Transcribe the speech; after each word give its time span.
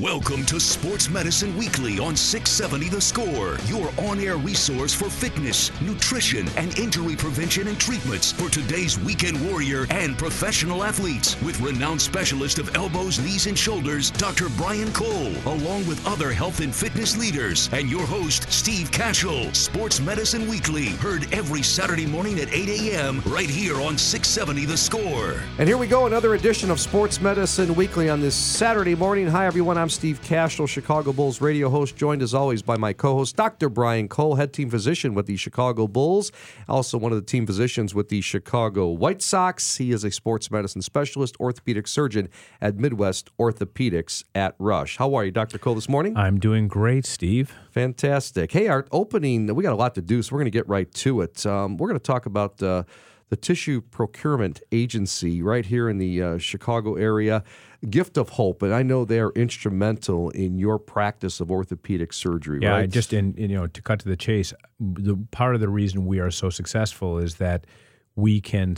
Welcome 0.00 0.46
to 0.46 0.58
Sports 0.58 1.10
Medicine 1.10 1.54
Weekly 1.54 1.98
on 1.98 2.16
670 2.16 2.88
The 2.88 3.00
Score, 3.00 3.58
your 3.66 3.92
on 4.08 4.18
air 4.20 4.38
resource 4.38 4.94
for 4.94 5.10
fitness, 5.10 5.70
nutrition, 5.82 6.48
and 6.56 6.78
injury 6.78 7.14
prevention 7.14 7.68
and 7.68 7.78
treatments 7.78 8.32
for 8.32 8.48
today's 8.48 8.98
weekend 8.98 9.46
warrior 9.46 9.86
and 9.90 10.16
professional 10.16 10.82
athletes. 10.82 11.38
With 11.42 11.60
renowned 11.60 12.00
specialist 12.00 12.58
of 12.58 12.74
elbows, 12.74 13.18
knees, 13.18 13.46
and 13.46 13.58
shoulders, 13.58 14.10
Dr. 14.12 14.48
Brian 14.56 14.90
Cole, 14.94 15.34
along 15.44 15.86
with 15.86 16.04
other 16.06 16.32
health 16.32 16.60
and 16.60 16.74
fitness 16.74 17.18
leaders, 17.18 17.68
and 17.72 17.90
your 17.90 18.06
host, 18.06 18.50
Steve 18.50 18.90
Kashul. 18.90 19.54
Sports 19.54 20.00
Medicine 20.00 20.48
Weekly, 20.48 20.86
heard 20.86 21.30
every 21.34 21.62
Saturday 21.62 22.06
morning 22.06 22.40
at 22.40 22.50
8 22.50 22.68
a.m. 22.70 23.20
right 23.26 23.50
here 23.50 23.78
on 23.82 23.98
670 23.98 24.64
The 24.64 24.76
Score. 24.78 25.42
And 25.58 25.68
here 25.68 25.76
we 25.76 25.86
go, 25.86 26.06
another 26.06 26.34
edition 26.34 26.70
of 26.70 26.80
Sports 26.80 27.20
Medicine 27.20 27.74
Weekly 27.74 28.08
on 28.08 28.22
this 28.22 28.34
Saturday 28.34 28.94
morning. 28.94 29.26
Hi, 29.26 29.44
everyone. 29.44 29.81
I'm 29.82 29.88
Steve 29.88 30.22
Kashul, 30.22 30.68
Chicago 30.68 31.12
Bulls 31.12 31.40
radio 31.40 31.68
host, 31.68 31.96
joined 31.96 32.22
as 32.22 32.34
always 32.34 32.62
by 32.62 32.76
my 32.76 32.92
co 32.92 33.16
host, 33.16 33.34
Dr. 33.34 33.68
Brian 33.68 34.06
Cole, 34.06 34.36
head 34.36 34.52
team 34.52 34.70
physician 34.70 35.12
with 35.12 35.26
the 35.26 35.36
Chicago 35.36 35.88
Bulls, 35.88 36.30
also 36.68 36.96
one 36.96 37.10
of 37.10 37.18
the 37.18 37.24
team 37.24 37.48
physicians 37.48 37.92
with 37.92 38.08
the 38.08 38.20
Chicago 38.20 38.86
White 38.90 39.20
Sox. 39.20 39.78
He 39.78 39.90
is 39.90 40.04
a 40.04 40.12
sports 40.12 40.52
medicine 40.52 40.82
specialist, 40.82 41.34
orthopedic 41.40 41.88
surgeon 41.88 42.28
at 42.60 42.76
Midwest 42.76 43.36
Orthopedics 43.38 44.22
at 44.36 44.54
Rush. 44.60 44.98
How 44.98 45.14
are 45.14 45.24
you, 45.24 45.32
Dr. 45.32 45.58
Cole, 45.58 45.74
this 45.74 45.88
morning? 45.88 46.16
I'm 46.16 46.38
doing 46.38 46.68
great, 46.68 47.04
Steve. 47.04 47.52
Fantastic. 47.72 48.52
Hey, 48.52 48.68
our 48.68 48.86
opening, 48.92 49.52
we 49.52 49.64
got 49.64 49.72
a 49.72 49.74
lot 49.74 49.96
to 49.96 50.00
do, 50.00 50.22
so 50.22 50.32
we're 50.32 50.42
going 50.42 50.52
to 50.52 50.56
get 50.56 50.68
right 50.68 50.94
to 50.94 51.22
it. 51.22 51.44
Um, 51.44 51.76
we're 51.76 51.88
going 51.88 51.98
to 51.98 52.04
talk 52.04 52.26
about. 52.26 52.62
Uh, 52.62 52.84
the 53.32 53.36
Tissue 53.36 53.80
Procurement 53.80 54.60
Agency 54.72 55.40
right 55.40 55.64
here 55.64 55.88
in 55.88 55.96
the 55.96 56.22
uh, 56.22 56.36
Chicago 56.36 56.96
area, 56.96 57.42
Gift 57.90 58.16
of 58.16 58.30
Hope, 58.30 58.62
and 58.62 58.72
I 58.72 58.82
know 58.82 59.04
they 59.04 59.18
are 59.18 59.32
instrumental 59.32 60.30
in 60.30 60.56
your 60.56 60.78
practice 60.78 61.40
of 61.40 61.50
orthopedic 61.50 62.12
surgery. 62.12 62.60
Yeah, 62.62 62.70
right? 62.70 62.90
just 62.90 63.12
in 63.12 63.34
you 63.36 63.48
know 63.48 63.66
to 63.66 63.82
cut 63.82 63.98
to 64.00 64.08
the 64.08 64.16
chase, 64.16 64.52
the 64.78 65.16
part 65.32 65.54
of 65.54 65.60
the 65.60 65.68
reason 65.68 66.06
we 66.06 66.20
are 66.20 66.30
so 66.30 66.48
successful 66.48 67.18
is 67.18 67.36
that 67.36 67.66
we 68.14 68.40
can 68.40 68.76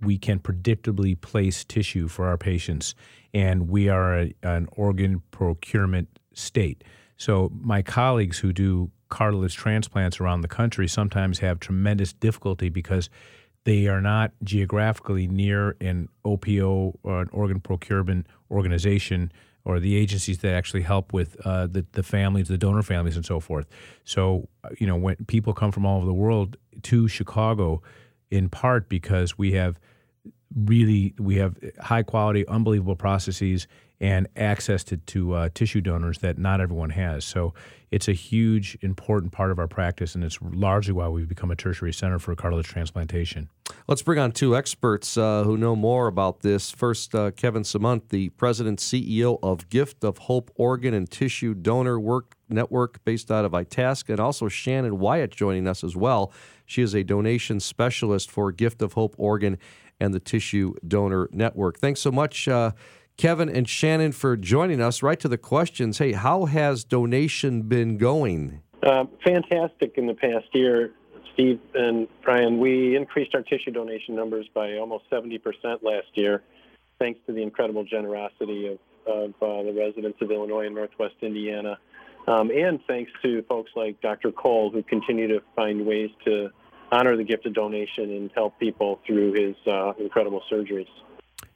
we 0.00 0.16
can 0.16 0.38
predictably 0.38 1.20
place 1.20 1.64
tissue 1.64 2.08
for 2.08 2.26
our 2.26 2.38
patients, 2.38 2.94
and 3.34 3.68
we 3.68 3.88
are 3.88 4.18
a, 4.18 4.34
an 4.42 4.68
organ 4.72 5.22
procurement 5.30 6.08
state. 6.32 6.82
So 7.16 7.50
my 7.60 7.82
colleagues 7.82 8.38
who 8.38 8.52
do 8.52 8.90
cartilage 9.10 9.54
transplants 9.54 10.20
around 10.20 10.40
the 10.40 10.48
country 10.48 10.88
sometimes 10.88 11.40
have 11.40 11.60
tremendous 11.60 12.14
difficulty 12.14 12.70
because 12.70 13.10
they 13.64 13.86
are 13.86 14.00
not 14.00 14.32
geographically 14.42 15.26
near 15.26 15.76
an 15.80 16.08
OPO 16.24 16.98
or 17.02 17.22
an 17.22 17.28
organ 17.32 17.60
procurement 17.60 18.26
organization 18.50 19.30
or 19.64 19.78
the 19.78 19.96
agencies 19.96 20.38
that 20.38 20.54
actually 20.54 20.82
help 20.82 21.12
with 21.12 21.36
uh, 21.44 21.66
the, 21.66 21.84
the 21.92 22.02
families, 22.02 22.48
the 22.48 22.56
donor 22.56 22.82
families, 22.82 23.16
and 23.16 23.26
so 23.26 23.38
forth. 23.40 23.66
So, 24.04 24.48
uh, 24.64 24.70
you 24.78 24.86
know, 24.86 24.96
when 24.96 25.16
people 25.26 25.52
come 25.52 25.70
from 25.70 25.84
all 25.84 25.98
over 25.98 26.06
the 26.06 26.14
world 26.14 26.56
to 26.84 27.08
Chicago, 27.08 27.82
in 28.30 28.48
part 28.48 28.88
because 28.88 29.36
we 29.36 29.52
have 29.52 29.78
really 30.54 31.14
we 31.18 31.36
have 31.36 31.56
high 31.80 32.02
quality, 32.02 32.46
unbelievable 32.48 32.96
processes 32.96 33.66
and 34.00 34.28
access 34.34 34.82
to, 34.84 34.96
to 34.96 35.34
uh, 35.34 35.48
tissue 35.52 35.80
donors 35.80 36.18
that 36.18 36.38
not 36.38 36.60
everyone 36.60 36.90
has. 36.90 37.24
So 37.24 37.52
it's 37.90 38.08
a 38.08 38.12
huge, 38.12 38.78
important 38.80 39.32
part 39.32 39.50
of 39.50 39.58
our 39.58 39.68
practice, 39.68 40.14
and 40.14 40.24
it's 40.24 40.38
largely 40.40 40.94
why 40.94 41.08
we've 41.08 41.28
become 41.28 41.50
a 41.50 41.56
tertiary 41.56 41.92
center 41.92 42.18
for 42.18 42.34
cartilage 42.34 42.68
transplantation. 42.68 43.50
Let's 43.88 44.02
bring 44.02 44.18
on 44.18 44.32
two 44.32 44.56
experts 44.56 45.18
uh, 45.18 45.44
who 45.44 45.56
know 45.56 45.76
more 45.76 46.06
about 46.06 46.40
this. 46.40 46.70
First, 46.70 47.14
uh, 47.14 47.30
Kevin 47.32 47.62
Cmunt, 47.62 48.08
the 48.08 48.30
president 48.30 48.78
CEO 48.78 49.38
of 49.42 49.68
Gift 49.68 50.02
of 50.02 50.18
Hope 50.18 50.50
Organ 50.54 50.94
and 50.94 51.10
Tissue 51.10 51.54
Donor 51.54 52.00
Work 52.00 52.36
Network 52.48 53.04
based 53.04 53.30
out 53.30 53.44
of 53.44 53.54
Itasca, 53.54 54.12
and 54.12 54.20
also 54.20 54.48
Shannon 54.48 54.98
Wyatt 54.98 55.30
joining 55.30 55.66
us 55.66 55.84
as 55.84 55.94
well. 55.94 56.32
She 56.64 56.82
is 56.82 56.94
a 56.94 57.02
donation 57.02 57.60
specialist 57.60 58.30
for 58.30 58.50
Gift 58.50 58.82
of 58.82 58.94
Hope 58.94 59.14
Organ 59.18 59.58
and 60.00 60.14
the 60.14 60.20
Tissue 60.20 60.74
Donor 60.86 61.28
Network. 61.32 61.78
Thanks 61.78 62.00
so 62.00 62.10
much. 62.10 62.48
Kevin 63.20 63.50
and 63.50 63.68
Shannon 63.68 64.12
for 64.12 64.34
joining 64.34 64.80
us. 64.80 65.02
Right 65.02 65.20
to 65.20 65.28
the 65.28 65.36
questions. 65.36 65.98
Hey, 65.98 66.12
how 66.12 66.46
has 66.46 66.84
donation 66.84 67.60
been 67.60 67.98
going? 67.98 68.62
Uh, 68.82 69.04
fantastic 69.22 69.98
in 69.98 70.06
the 70.06 70.14
past 70.14 70.46
year, 70.54 70.92
Steve 71.34 71.60
and 71.74 72.08
Brian. 72.24 72.58
We 72.58 72.96
increased 72.96 73.34
our 73.34 73.42
tissue 73.42 73.72
donation 73.72 74.16
numbers 74.16 74.48
by 74.54 74.78
almost 74.78 75.04
70% 75.10 75.38
last 75.82 76.06
year, 76.14 76.42
thanks 76.98 77.20
to 77.26 77.34
the 77.34 77.42
incredible 77.42 77.84
generosity 77.84 78.68
of, 78.68 78.78
of 79.06 79.30
uh, 79.42 79.64
the 79.64 79.74
residents 79.78 80.16
of 80.22 80.30
Illinois 80.30 80.64
and 80.64 80.74
Northwest 80.74 81.16
Indiana. 81.20 81.78
Um, 82.26 82.50
and 82.50 82.80
thanks 82.88 83.12
to 83.22 83.42
folks 83.42 83.70
like 83.76 84.00
Dr. 84.00 84.32
Cole, 84.32 84.70
who 84.70 84.82
continue 84.82 85.28
to 85.28 85.40
find 85.54 85.84
ways 85.84 86.08
to 86.24 86.48
honor 86.90 87.18
the 87.18 87.24
gift 87.24 87.44
of 87.44 87.52
donation 87.52 88.12
and 88.12 88.30
help 88.34 88.58
people 88.58 88.98
through 89.06 89.34
his 89.34 89.56
uh, 89.70 89.92
incredible 89.98 90.40
surgeries. 90.50 90.88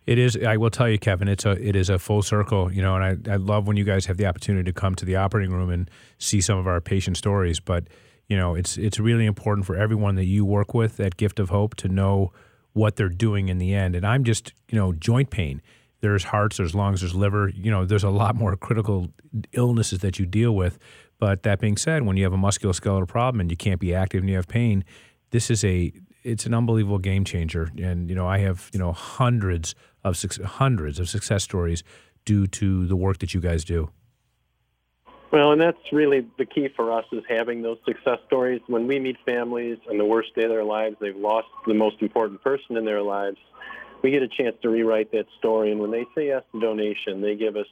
It 0.07 0.19
is. 0.19 0.37
I 0.37 0.57
will 0.59 0.71
tell 0.71 0.89
you, 0.89 0.99
Kevin. 0.99 1.29
It's 1.29 1.47
a. 1.47 1.53
It 1.53 1.77
is 1.77 1.89
a 1.89 1.99
full 1.99 2.23
circle. 2.23 2.71
You 2.73 2.83
know, 2.83 2.97
and 2.97 3.29
I, 3.29 3.33
I 3.33 3.37
love 3.37 3.67
when 3.67 3.77
you 3.77 3.85
guys 3.85 4.07
have 4.07 4.17
the 4.17 4.27
opportunity 4.27 4.71
to 4.71 4.79
come 4.79 4.95
to 4.97 5.05
the 5.05 5.17
operating 5.17 5.53
room 5.53 5.71
and 5.71 5.91
see 6.19 6.41
some 6.41 6.59
of 6.59 6.67
our 6.67 6.81
patient 6.81 7.17
stories. 7.17 7.59
But 7.61 7.85
you 8.29 8.37
know, 8.37 8.55
it's 8.55 8.77
it's 8.77 8.99
really 8.99 9.27
important 9.27 9.67
for 9.67 9.77
everyone 9.77 10.15
that 10.17 10.25
you 10.25 10.45
work 10.45 10.75
with 10.75 11.01
at 11.01 11.17
Gift 11.17 11.41
of 11.41 11.49
Hope 11.49 11.75
to 11.77 11.89
know 11.89 12.33
what 12.75 12.97
they're 12.97 13.09
doing 13.09 13.49
in 13.49 13.59
the 13.59 13.73
end. 13.73 13.95
And 13.95 14.07
I'm 14.07 14.25
just, 14.25 14.53
you 14.69 14.79
know, 14.79 14.93
joint 14.93 15.31
pain. 15.31 15.63
There's 16.01 16.25
hearts, 16.25 16.59
there's 16.59 16.75
lungs, 16.75 17.01
there's 17.01 17.15
liver. 17.15 17.49
You 17.49 17.71
know, 17.71 17.87
there's 17.87 18.05
a 18.05 18.11
lot 18.11 18.35
more 18.35 18.55
critical 18.57 19.09
illnesses 19.53 20.01
that 20.01 20.19
you 20.19 20.27
deal 20.27 20.55
with. 20.55 20.79
But 21.19 21.45
that 21.45 21.61
being 21.61 21.77
said, 21.79 22.03
when 22.03 22.17
you 22.17 22.25
have 22.25 22.33
a 22.33 22.37
musculoskeletal 22.37 23.09
problem 23.09 23.41
and 23.41 23.51
you 23.51 23.57
can't 23.57 23.81
be 23.81 23.95
active 23.95 24.21
and 24.21 24.29
you 24.29 24.37
have 24.37 24.49
pain, 24.49 24.85
this 25.31 25.51
is 25.51 25.65
a 25.65 25.93
it's 26.25 26.47
an 26.47 26.55
unbelievable 26.55 26.99
game 26.99 27.25
changer. 27.25 27.71
And 27.81 28.09
you 28.09 28.17
know, 28.17 28.27
I 28.27 28.39
have 28.39 28.71
you 28.73 28.79
know 28.79 28.93
hundreds 28.93 29.75
of 30.03 30.21
hundreds 30.45 30.99
of 30.99 31.09
success 31.09 31.45
stories 31.45 31.85
due 32.25 32.47
to 32.47 32.87
the 32.87 32.97
work 32.97 33.19
that 33.19 33.35
you 33.35 33.41
guys 33.41 33.65
do. 33.65 33.91
Well, 35.31 35.51
and 35.51 35.61
that's 35.61 35.93
really 35.93 36.27
the 36.39 36.47
key 36.47 36.69
for 36.77 36.93
us 36.93 37.05
is 37.13 37.25
having 37.29 37.63
those 37.63 37.79
success 37.85 38.19
stories. 38.27 38.61
When 38.69 38.87
we 38.87 39.01
meet 39.01 39.17
families 39.27 39.79
on 39.91 39.99
the 39.99 40.05
worst 40.05 40.35
day 40.37 40.45
of 40.45 40.51
their 40.51 40.65
lives, 40.65 40.97
they've 41.01 41.17
lost 41.17 41.49
the 41.67 41.75
most 41.75 42.01
important 42.01 42.41
person 42.43 42.77
in 42.77 42.85
their 42.85 43.03
lives. 43.03 43.39
We 44.03 44.11
get 44.13 44.23
a 44.23 44.29
chance 44.29 44.55
to 44.63 44.69
rewrite 44.69 45.11
that 45.13 45.27
story, 45.39 45.73
and 45.73 45.81
when 45.81 45.91
they 45.91 46.05
say 46.15 46.27
yes 46.27 46.43
to 46.53 46.61
donation, 46.61 47.21
they 47.21 47.35
give 47.35 47.57
us 47.57 47.67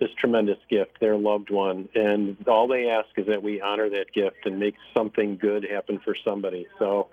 this 0.00 0.10
tremendous 0.18 0.58
gift, 0.70 1.00
their 1.00 1.16
loved 1.16 1.50
one. 1.50 1.88
And 1.94 2.36
all 2.46 2.68
they 2.68 2.88
ask 2.88 3.08
is 3.16 3.26
that 3.26 3.42
we 3.42 3.60
honor 3.60 3.90
that 3.90 4.12
gift 4.12 4.44
and 4.44 4.58
make 4.58 4.74
something 4.96 5.36
good 5.36 5.66
happen 5.68 6.00
for 6.04 6.14
somebody. 6.24 6.66
So, 6.78 7.08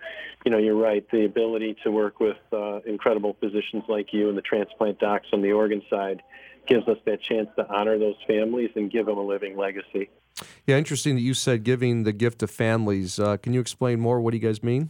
you 0.46 0.52
know, 0.52 0.58
you're 0.58 0.78
right. 0.78 1.06
The 1.12 1.26
ability 1.26 1.78
to 1.84 1.92
work 1.92 2.20
with 2.20 2.38
uh, 2.54 2.82
incredible 2.86 3.36
physicians 3.40 3.84
like 3.88 4.14
you 4.14 4.30
and 4.30 4.38
the 4.38 4.44
transplant 4.44 5.00
docs 5.00 5.28
on 5.34 5.42
the 5.42 5.52
organ 5.52 5.82
side 5.90 6.22
gives 6.68 6.88
us 6.88 6.98
that 7.06 7.22
chance 7.22 7.48
to 7.56 7.68
honor 7.68 7.98
those 7.98 8.16
families 8.28 8.72
and 8.76 8.92
give 8.92 9.06
them 9.06 9.18
a 9.18 9.24
living 9.24 9.58
legacy. 9.58 10.10
Yeah, 10.68 10.78
interesting 10.78 11.16
that 11.16 11.22
you 11.22 11.34
said 11.34 11.64
giving 11.64 12.04
the 12.04 12.12
gift 12.12 12.40
to 12.40 12.48
families. 12.48 13.20
Uh, 13.20 13.38
can 13.38 13.54
you 13.54 13.62
explain 13.62 14.00
more? 14.00 14.20
What 14.20 14.32
do 14.32 14.38
you 14.38 14.44
guys 14.44 14.62
mean? 14.62 14.90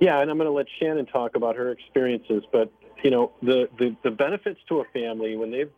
Yeah, 0.00 0.20
and 0.20 0.30
I'm 0.30 0.36
going 0.36 0.48
to 0.48 0.52
let 0.52 0.66
Shannon 0.78 1.06
talk 1.06 1.36
about 1.36 1.56
her 1.56 1.70
experiences, 1.70 2.42
but 2.52 2.70
you 3.02 3.10
know 3.10 3.32
the, 3.42 3.68
the, 3.78 3.96
the 4.04 4.10
benefits 4.10 4.60
to 4.68 4.80
a 4.80 4.84
family 4.92 5.36
when 5.36 5.50
they've 5.50 5.70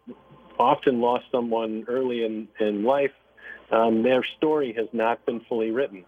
often 0.59 1.01
lost 1.01 1.27
someone 1.31 1.85
early 1.89 2.25
in, 2.25 2.49
in 2.61 2.85
life, 2.85 3.13
um, 3.71 4.03
their 4.03 4.25
story 4.37 4.73
has 4.77 4.89
not 4.93 5.25
been 5.27 5.41
fully 5.49 5.71
written. 5.71 6.05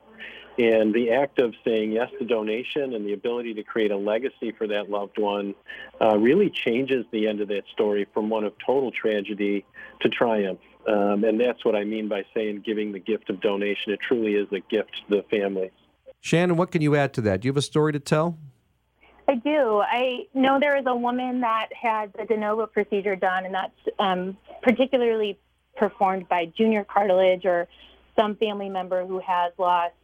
And 0.58 0.92
the 0.92 1.10
act 1.10 1.38
of 1.38 1.54
saying 1.64 1.92
yes 1.92 2.10
to 2.18 2.24
donation 2.26 2.94
and 2.94 3.06
the 3.06 3.12
ability 3.12 3.54
to 3.54 3.62
create 3.62 3.90
a 3.90 3.96
legacy 3.96 4.52
for 4.52 4.66
that 4.66 4.90
loved 4.90 5.18
one 5.18 5.54
uh, 6.00 6.18
really 6.18 6.50
changes 6.50 7.06
the 7.12 7.28
end 7.28 7.40
of 7.40 7.48
that 7.48 7.62
story 7.72 8.06
from 8.12 8.28
one 8.28 8.44
of 8.44 8.52
total 8.64 8.90
tragedy 8.90 9.64
to 10.00 10.08
triumph. 10.08 10.60
Um, 10.86 11.24
and 11.24 11.40
that's 11.40 11.64
what 11.64 11.76
I 11.76 11.84
mean 11.84 12.08
by 12.08 12.24
saying 12.34 12.62
giving 12.66 12.92
the 12.92 12.98
gift 12.98 13.30
of 13.30 13.40
donation. 13.40 13.92
It 13.92 14.00
truly 14.06 14.34
is 14.34 14.48
a 14.52 14.60
gift 14.60 14.90
to 15.08 15.16
the 15.16 15.22
family. 15.30 15.70
Shannon, 16.20 16.56
what 16.56 16.70
can 16.70 16.82
you 16.82 16.94
add 16.96 17.14
to 17.14 17.20
that? 17.22 17.40
Do 17.40 17.46
you 17.48 17.52
have 17.52 17.56
a 17.56 17.62
story 17.62 17.92
to 17.92 18.00
tell? 18.00 18.38
I 19.30 19.36
do. 19.36 19.80
I 19.80 20.26
know 20.34 20.58
there 20.58 20.76
is 20.76 20.86
a 20.88 20.96
woman 20.96 21.42
that 21.42 21.68
had 21.80 22.12
the 22.18 22.24
de 22.24 22.36
novo 22.36 22.66
procedure 22.66 23.14
done, 23.14 23.44
and 23.46 23.54
that's 23.54 23.80
um, 24.00 24.36
particularly 24.60 25.38
performed 25.76 26.28
by 26.28 26.46
junior 26.46 26.82
cartilage 26.82 27.44
or 27.44 27.68
some 28.18 28.34
family 28.34 28.68
member 28.68 29.06
who 29.06 29.20
has 29.20 29.52
lost, 29.56 29.94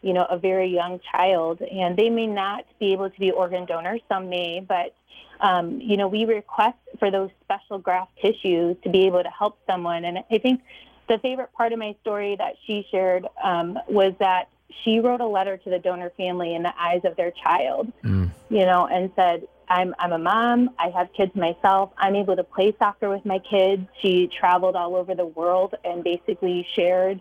you 0.00 0.12
know, 0.12 0.24
a 0.30 0.38
very 0.38 0.68
young 0.68 1.00
child. 1.10 1.60
And 1.60 1.96
they 1.96 2.08
may 2.08 2.28
not 2.28 2.66
be 2.78 2.92
able 2.92 3.10
to 3.10 3.18
be 3.18 3.32
organ 3.32 3.66
donors. 3.66 4.00
Some 4.08 4.28
may, 4.28 4.60
but 4.60 4.94
um, 5.40 5.80
you 5.80 5.96
know, 5.96 6.06
we 6.06 6.24
request 6.24 6.78
for 7.00 7.10
those 7.10 7.30
special 7.42 7.78
graft 7.78 8.12
tissues 8.22 8.76
to 8.84 8.90
be 8.90 9.06
able 9.06 9.24
to 9.24 9.30
help 9.30 9.58
someone. 9.66 10.04
And 10.04 10.18
I 10.30 10.38
think 10.38 10.60
the 11.08 11.18
favorite 11.18 11.52
part 11.52 11.72
of 11.72 11.80
my 11.80 11.96
story 12.02 12.36
that 12.36 12.54
she 12.64 12.86
shared 12.92 13.26
um, 13.42 13.76
was 13.88 14.12
that 14.20 14.50
she 14.84 15.00
wrote 15.00 15.20
a 15.20 15.26
letter 15.26 15.56
to 15.56 15.70
the 15.70 15.78
donor 15.78 16.10
family 16.16 16.54
in 16.54 16.62
the 16.62 16.72
eyes 16.78 17.00
of 17.04 17.16
their 17.16 17.30
child, 17.30 17.92
mm. 18.04 18.30
you 18.48 18.66
know, 18.66 18.86
and 18.86 19.10
said, 19.16 19.46
I'm 19.68 19.94
I'm 19.98 20.12
a 20.12 20.18
mom. 20.18 20.70
I 20.78 20.88
have 20.90 21.12
kids 21.12 21.34
myself. 21.34 21.90
I'm 21.98 22.16
able 22.16 22.36
to 22.36 22.44
play 22.44 22.74
soccer 22.78 23.08
with 23.08 23.24
my 23.24 23.38
kids. 23.38 23.82
She 24.00 24.28
traveled 24.28 24.76
all 24.76 24.96
over 24.96 25.14
the 25.14 25.26
world 25.26 25.74
and 25.84 26.02
basically 26.02 26.66
shared, 26.74 27.20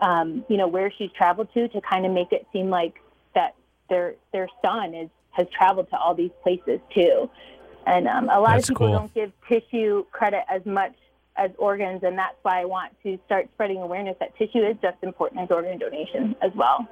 um, 0.00 0.44
you 0.48 0.56
know, 0.56 0.66
where 0.66 0.90
she's 0.96 1.10
traveled 1.12 1.48
to 1.54 1.68
to 1.68 1.80
kind 1.80 2.06
of 2.06 2.12
make 2.12 2.32
it 2.32 2.46
seem 2.52 2.70
like 2.70 2.94
that 3.34 3.54
their 3.90 4.14
their 4.32 4.48
son 4.62 4.94
is 4.94 5.10
has 5.32 5.46
traveled 5.56 5.90
to 5.90 5.98
all 5.98 6.14
these 6.14 6.30
places 6.42 6.80
too. 6.94 7.28
And 7.86 8.08
um, 8.08 8.30
a 8.30 8.40
lot 8.40 8.52
That's 8.54 8.70
of 8.70 8.74
people 8.74 8.86
cool. 8.86 8.98
don't 8.98 9.14
give 9.14 9.32
tissue 9.46 10.06
credit 10.10 10.44
as 10.48 10.64
much 10.64 10.94
as 11.36 11.50
organs, 11.58 12.02
and 12.02 12.16
that's 12.16 12.36
why 12.42 12.60
I 12.60 12.64
want 12.64 12.92
to 13.02 13.18
start 13.26 13.48
spreading 13.54 13.78
awareness 13.78 14.16
that 14.20 14.36
tissue 14.36 14.58
is 14.58 14.76
just 14.80 14.96
important 15.02 15.40
as 15.40 15.50
organ 15.50 15.78
donation 15.78 16.36
as 16.42 16.52
well. 16.54 16.86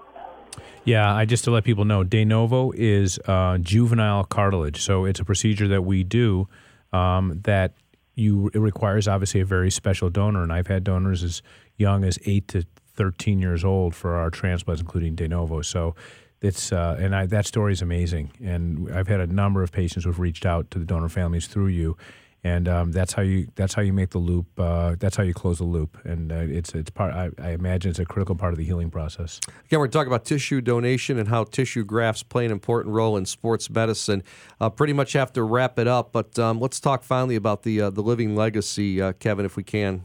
Yeah, 0.84 1.14
I 1.14 1.24
just 1.24 1.44
to 1.44 1.50
let 1.50 1.64
people 1.64 1.84
know, 1.84 2.02
de 2.04 2.24
novo 2.24 2.72
is 2.72 3.18
uh, 3.26 3.58
juvenile 3.58 4.24
cartilage. 4.24 4.80
So 4.80 5.04
it's 5.04 5.20
a 5.20 5.24
procedure 5.24 5.68
that 5.68 5.82
we 5.82 6.02
do 6.02 6.48
um, 6.92 7.40
that 7.44 7.72
you 8.14 8.50
it 8.52 8.58
requires 8.58 9.08
obviously 9.08 9.40
a 9.40 9.44
very 9.44 9.70
special 9.70 10.10
donor, 10.10 10.42
and 10.42 10.52
I've 10.52 10.66
had 10.66 10.84
donors 10.84 11.22
as 11.22 11.42
young 11.76 12.04
as 12.04 12.18
eight 12.26 12.48
to 12.48 12.64
thirteen 12.94 13.38
years 13.38 13.64
old 13.64 13.94
for 13.94 14.16
our 14.16 14.28
transplants, 14.28 14.82
including 14.82 15.14
de 15.14 15.28
novo. 15.28 15.62
So 15.62 15.94
it's 16.42 16.72
uh, 16.72 16.96
and 16.98 17.14
I, 17.14 17.26
that 17.26 17.46
story 17.46 17.72
is 17.72 17.80
amazing, 17.80 18.32
and 18.42 18.92
I've 18.92 19.08
had 19.08 19.20
a 19.20 19.26
number 19.26 19.62
of 19.62 19.72
patients 19.72 20.04
who've 20.04 20.18
reached 20.18 20.44
out 20.44 20.70
to 20.72 20.78
the 20.78 20.84
donor 20.84 21.08
families 21.08 21.46
through 21.46 21.68
you. 21.68 21.96
And 22.44 22.66
um, 22.66 22.90
that's 22.90 23.12
how 23.12 23.22
you 23.22 23.46
that's 23.54 23.72
how 23.72 23.82
you 23.82 23.92
make 23.92 24.10
the 24.10 24.18
loop. 24.18 24.46
Uh, 24.58 24.96
that's 24.98 25.16
how 25.16 25.22
you 25.22 25.32
close 25.32 25.58
the 25.58 25.64
loop, 25.64 25.96
and 26.04 26.32
uh, 26.32 26.36
it's 26.36 26.74
it's 26.74 26.90
part. 26.90 27.14
I, 27.14 27.30
I 27.40 27.50
imagine 27.50 27.90
it's 27.90 28.00
a 28.00 28.04
critical 28.04 28.34
part 28.34 28.52
of 28.52 28.58
the 28.58 28.64
healing 28.64 28.90
process. 28.90 29.38
Again, 29.66 29.78
we're 29.78 29.86
talking 29.86 30.08
about 30.08 30.24
tissue 30.24 30.60
donation 30.60 31.18
and 31.18 31.28
how 31.28 31.44
tissue 31.44 31.84
grafts 31.84 32.24
play 32.24 32.44
an 32.44 32.50
important 32.50 32.96
role 32.96 33.16
in 33.16 33.26
sports 33.26 33.70
medicine. 33.70 34.24
Uh, 34.60 34.70
pretty 34.70 34.92
much 34.92 35.12
have 35.12 35.32
to 35.34 35.42
wrap 35.44 35.78
it 35.78 35.86
up, 35.86 36.10
but 36.10 36.36
um, 36.36 36.58
let's 36.58 36.80
talk 36.80 37.04
finally 37.04 37.36
about 37.36 37.62
the 37.62 37.80
uh, 37.80 37.90
the 37.90 38.02
living 38.02 38.34
legacy, 38.34 39.00
uh, 39.00 39.12
Kevin, 39.12 39.46
if 39.46 39.56
we 39.56 39.62
can. 39.62 40.04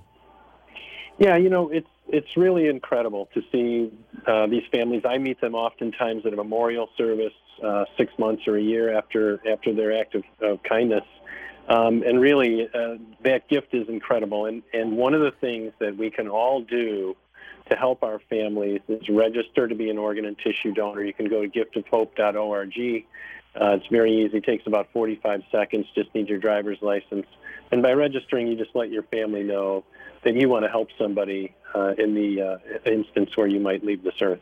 Yeah, 1.17 1.37
you 1.37 1.49
know, 1.49 1.69
it's 1.69 1.87
it's 2.07 2.37
really 2.37 2.67
incredible 2.67 3.29
to 3.33 3.41
see 3.51 3.91
uh, 4.27 4.47
these 4.47 4.63
families. 4.71 5.01
I 5.07 5.17
meet 5.17 5.41
them 5.41 5.55
oftentimes 5.55 6.25
at 6.25 6.33
a 6.33 6.35
memorial 6.35 6.89
service, 6.97 7.33
uh, 7.63 7.85
six 7.97 8.13
months 8.19 8.43
or 8.47 8.57
a 8.57 8.61
year 8.61 8.95
after 8.95 9.41
after 9.51 9.73
their 9.73 9.97
act 9.99 10.15
of, 10.15 10.23
of 10.41 10.61
kindness. 10.63 11.03
Um, 11.67 12.01
and 12.03 12.21
really, 12.21 12.69
uh, 12.73 12.95
that 13.23 13.49
gift 13.49 13.73
is 13.73 13.89
incredible. 13.89 14.45
And, 14.45 14.63
and 14.73 14.95
one 14.95 15.13
of 15.13 15.21
the 15.21 15.31
things 15.31 15.73
that 15.79 15.97
we 15.97 16.09
can 16.09 16.27
all 16.27 16.61
do 16.61 17.15
to 17.69 17.75
help 17.75 18.03
our 18.03 18.19
families 18.29 18.81
is 18.87 19.09
register 19.09 19.67
to 19.67 19.75
be 19.75 19.89
an 19.89 19.97
organ 19.97 20.25
and 20.25 20.37
tissue 20.37 20.73
donor. 20.73 21.03
You 21.03 21.13
can 21.13 21.27
go 21.27 21.45
to 21.45 21.49
giftofhope.org. 21.49 23.05
Uh, 23.59 23.65
it's 23.71 23.87
very 23.87 24.25
easy. 24.25 24.37
It 24.37 24.43
takes 24.43 24.65
about 24.67 24.87
45 24.93 25.41
seconds. 25.51 25.87
Just 25.93 26.13
need 26.15 26.29
your 26.29 26.39
driver's 26.39 26.77
license. 26.81 27.25
And 27.71 27.81
by 27.81 27.93
registering, 27.93 28.47
you 28.47 28.55
just 28.55 28.75
let 28.75 28.89
your 28.89 29.03
family 29.03 29.43
know 29.43 29.83
that 30.23 30.35
you 30.35 30.47
want 30.47 30.63
to 30.63 30.69
help 30.69 30.89
somebody 30.97 31.55
uh, 31.75 31.93
in 31.97 32.13
the 32.13 32.41
uh, 32.41 32.57
instance 32.89 33.35
where 33.35 33.47
you 33.47 33.59
might 33.59 33.83
leave 33.83 34.03
this 34.03 34.21
earth. 34.21 34.39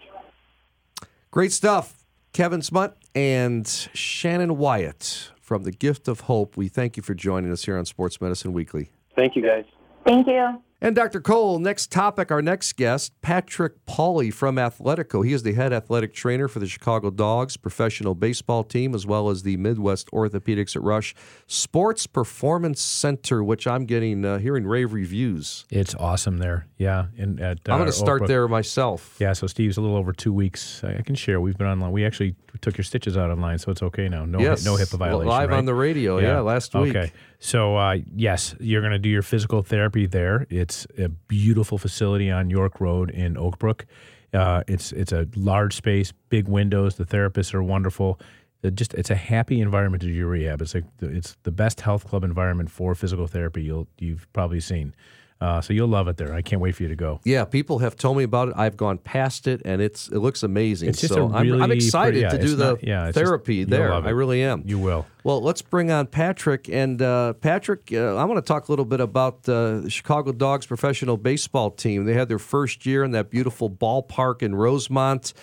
Great 1.32 1.52
stuff. 1.52 2.06
Kevin 2.34 2.62
Cmunt 2.62 2.94
and 3.14 3.68
Shannon 3.94 4.58
Wyatt 4.58 5.32
from 5.46 5.64
the 5.64 5.72
Gift 5.72 6.08
of 6.08 6.22
Hope. 6.22 6.58
We 6.58 6.68
thank 6.68 6.98
you 6.98 7.04
for 7.04 7.14
joining 7.14 7.52
us 7.52 7.66
here 7.66 7.78
on 7.78 7.86
Sports 7.86 8.20
Medicine 8.20 8.52
Weekly. 8.52 8.90
Thank 9.16 9.36
you, 9.36 9.44
guys. 9.44 9.66
Thank 10.06 10.28
you. 10.28 10.62
And 10.86 10.96
Dr. 10.96 11.20
Cole, 11.20 11.58
next 11.58 11.92
topic, 11.92 12.30
our 12.30 12.44
next 12.44 12.74
guest, 12.74 13.20
Patrick 13.24 13.88
Pauly 13.88 14.32
from 14.32 14.58
Athletico. 14.58 15.26
He 15.26 15.34
is 15.34 15.42
the 15.42 15.54
head 15.54 15.74
athletic 15.74 16.14
trainer 16.14 16.48
for 16.48 16.60
the 16.60 16.68
Chicago 16.68 17.10
Dogs 17.10 17.58
professional 17.58 18.14
baseball 18.14 18.64
team, 18.64 18.94
as 18.94 19.04
well 19.04 19.32
as 19.32 19.42
the 19.42 19.58
Midwest 19.58 20.12
Orthopedics 20.12 20.76
at 20.76 20.84
Rush 20.84 21.16
Sports 21.48 22.06
Performance 22.06 22.82
Center, 22.84 23.44
which 23.44 23.66
I'm 23.66 23.88
getting 23.88 24.24
uh, 24.24 24.38
hearing 24.38 24.68
rave 24.68 24.94
reviews. 24.94 25.66
It's 25.72 25.96
awesome 25.96 26.38
there. 26.38 26.68
Yeah, 26.78 27.08
and 27.18 27.40
at 27.40 27.62
I'm 27.66 27.74
uh, 27.74 27.78
going 27.78 27.88
to 27.88 27.92
start 27.92 28.28
there 28.28 28.48
myself. 28.48 29.18
Yeah, 29.18 29.34
so 29.34 29.48
Steve's 29.48 29.78
a 29.78 29.82
little 29.82 29.98
over 29.98 30.14
two 30.14 30.34
weeks. 30.34 30.84
I 30.84 31.02
can 31.02 31.16
share. 31.16 31.42
We've 31.42 31.58
been 31.58 31.66
online. 31.66 31.94
We 31.94 32.06
actually 32.06 32.36
took 32.62 32.78
your 32.78 32.84
stitches 32.84 33.18
out 33.18 33.32
online, 33.32 33.58
so 33.58 33.72
it's 33.72 33.82
okay 33.82 34.08
now. 34.08 34.26
No, 34.26 34.40
yes, 34.40 34.64
no 34.64 34.76
HIPAA 34.76 35.00
violation. 35.00 35.30
Live 35.30 35.50
right? 35.50 35.58
on 35.58 35.66
the 35.66 35.74
radio, 35.74 36.20
yeah, 36.20 36.42
last 36.42 36.76
week. 36.76 36.96
Okay, 36.96 37.12
so 37.40 37.78
uh, 37.78 37.98
yes, 38.16 38.56
you're 38.60 38.82
going 38.82 38.94
to 38.94 39.00
do 39.00 39.10
your 39.10 39.22
physical 39.22 39.62
therapy 39.62 40.06
there. 40.06 40.46
It's 40.50 40.75
a 40.98 41.10
beautiful 41.10 41.78
facility 41.78 42.30
on 42.30 42.50
York 42.50 42.82
Road 42.82 43.10
in 43.10 43.38
Oak 43.38 43.58
Brook. 43.60 43.86
Uh, 44.34 44.64
it's 44.68 44.92
it's 44.92 45.14
a 45.14 45.28
large 45.36 45.76
space, 45.76 46.12
big 46.30 46.48
windows. 46.48 46.96
The 46.96 47.06
therapists 47.06 47.54
are 47.54 47.64
wonderful. 47.64 48.20
It 48.64 48.76
just 48.76 48.94
it's 48.96 49.10
a 49.10 49.16
happy 49.16 49.62
environment 49.62 50.02
to 50.02 50.08
do 50.08 50.28
rehab. 50.28 50.62
It's 50.62 50.76
like 50.76 50.86
the, 50.98 51.08
it's 51.08 51.38
the 51.44 51.52
best 51.52 51.82
health 51.82 52.08
club 52.08 52.24
environment 52.24 52.70
for 52.70 52.96
physical 52.96 53.28
therapy 53.28 53.64
you'll 53.64 53.88
you've 54.00 54.28
probably 54.34 54.60
seen. 54.60 54.94
Uh, 55.42 55.60
so 55.60 55.74
you'll 55.74 55.90
love 55.90 56.08
it 56.08 56.16
there. 56.16 56.34
I 56.34 56.42
can't 56.42 56.62
wait 56.62 56.76
for 56.76 56.84
you 56.84 56.90
to 56.90 56.96
go. 56.96 57.20
Yeah, 57.26 57.44
people 57.44 57.80
have 57.80 57.98
told 57.98 58.16
me 58.16 58.24
about 58.24 58.48
it. 58.48 58.54
I've 58.58 58.78
gone 58.78 58.98
past 58.98 59.48
it, 59.48 59.62
and 59.66 59.82
it's 59.82 60.08
it 60.08 60.20
looks 60.20 60.44
amazing. 60.44 60.90
It's 60.90 61.02
just 61.02 61.14
so 61.14 61.28
a 61.28 61.34
I'm, 61.34 61.62
I'm 61.62 61.72
excited 61.72 62.14
pretty- 62.14 62.20
yeah, 62.22 62.30
to 62.30 62.38
do 62.38 62.56
the 62.56 62.70
not- 62.72 62.84
yeah, 62.84 63.08
it's 63.08 63.16
just- 63.18 63.26
therapy 63.26 63.66
there. 63.66 63.92
I 63.94 64.10
really 64.12 64.42
am. 64.44 64.64
You 64.66 64.80
will. 64.80 65.06
Well, 65.26 65.42
let's 65.42 65.62
bring 65.62 65.92
on 65.92 66.08
Patrick. 66.08 66.70
And 66.70 67.02
uh, 67.02 67.34
Patrick, 67.34 67.90
uh, 67.92 68.16
I 68.16 68.24
want 68.24 68.38
to 68.38 68.48
talk 68.48 68.70
a 68.70 68.72
little 68.72 68.86
bit 68.86 69.02
about 69.02 69.48
uh, 69.50 69.80
the 69.82 69.90
Chicago 69.90 70.32
Dogs 70.32 70.66
professional 70.68 71.18
baseball 71.18 71.70
team. 71.72 72.06
They 72.06 72.14
had 72.14 72.30
their 72.30 72.40
first 72.40 72.86
year 72.86 73.04
in 73.04 73.12
that 73.12 73.30
beautiful 73.30 73.70
ballpark 73.70 74.42
in 74.42 74.56
Rosemont. 74.56 75.34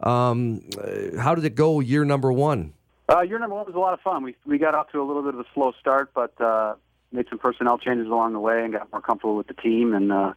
Um, 0.00 0.60
uh, 0.78 1.18
how 1.20 1.34
did 1.34 1.44
it 1.44 1.54
go 1.54 1.80
year 1.80 2.04
number 2.04 2.32
one? 2.32 2.74
Uh, 3.08 3.22
year 3.22 3.38
number 3.38 3.56
one 3.56 3.64
was 3.64 3.74
a 3.74 3.78
lot 3.78 3.94
of 3.94 4.00
fun. 4.02 4.22
We 4.22 4.36
we 4.44 4.58
got 4.58 4.74
off 4.74 4.90
to 4.92 5.00
a 5.00 5.06
little 5.06 5.22
bit 5.22 5.32
of 5.34 5.40
a 5.40 5.46
slow 5.54 5.72
start, 5.80 6.10
but 6.14 6.38
uh, 6.40 6.74
made 7.12 7.26
some 7.28 7.38
personnel 7.38 7.78
changes 7.78 8.06
along 8.06 8.32
the 8.32 8.40
way 8.40 8.62
and 8.64 8.72
got 8.72 8.90
more 8.92 9.00
comfortable 9.00 9.36
with 9.36 9.46
the 9.46 9.54
team. 9.54 9.94
And 9.94 10.12
uh, 10.12 10.32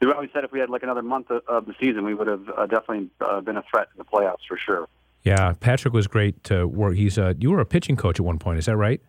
we 0.00 0.10
always 0.12 0.30
said 0.32 0.44
if 0.44 0.52
we 0.52 0.60
had 0.60 0.70
like 0.70 0.82
another 0.82 1.02
month 1.02 1.30
of, 1.30 1.42
of 1.46 1.66
the 1.66 1.74
season, 1.80 2.04
we 2.04 2.14
would 2.14 2.26
have 2.26 2.48
uh, 2.48 2.66
definitely 2.66 3.10
uh, 3.20 3.40
been 3.40 3.56
a 3.56 3.64
threat 3.70 3.88
in 3.94 3.98
the 3.98 4.04
playoffs 4.04 4.46
for 4.48 4.58
sure. 4.58 4.88
Yeah, 5.22 5.52
Patrick 5.60 5.92
was 5.92 6.06
great 6.06 6.42
to 6.44 6.66
work. 6.66 6.96
He's 6.96 7.18
uh, 7.18 7.34
you 7.38 7.50
were 7.50 7.60
a 7.60 7.66
pitching 7.66 7.96
coach 7.96 8.18
at 8.18 8.24
one 8.24 8.38
point, 8.38 8.58
is 8.58 8.66
that 8.66 8.76
right? 8.76 9.00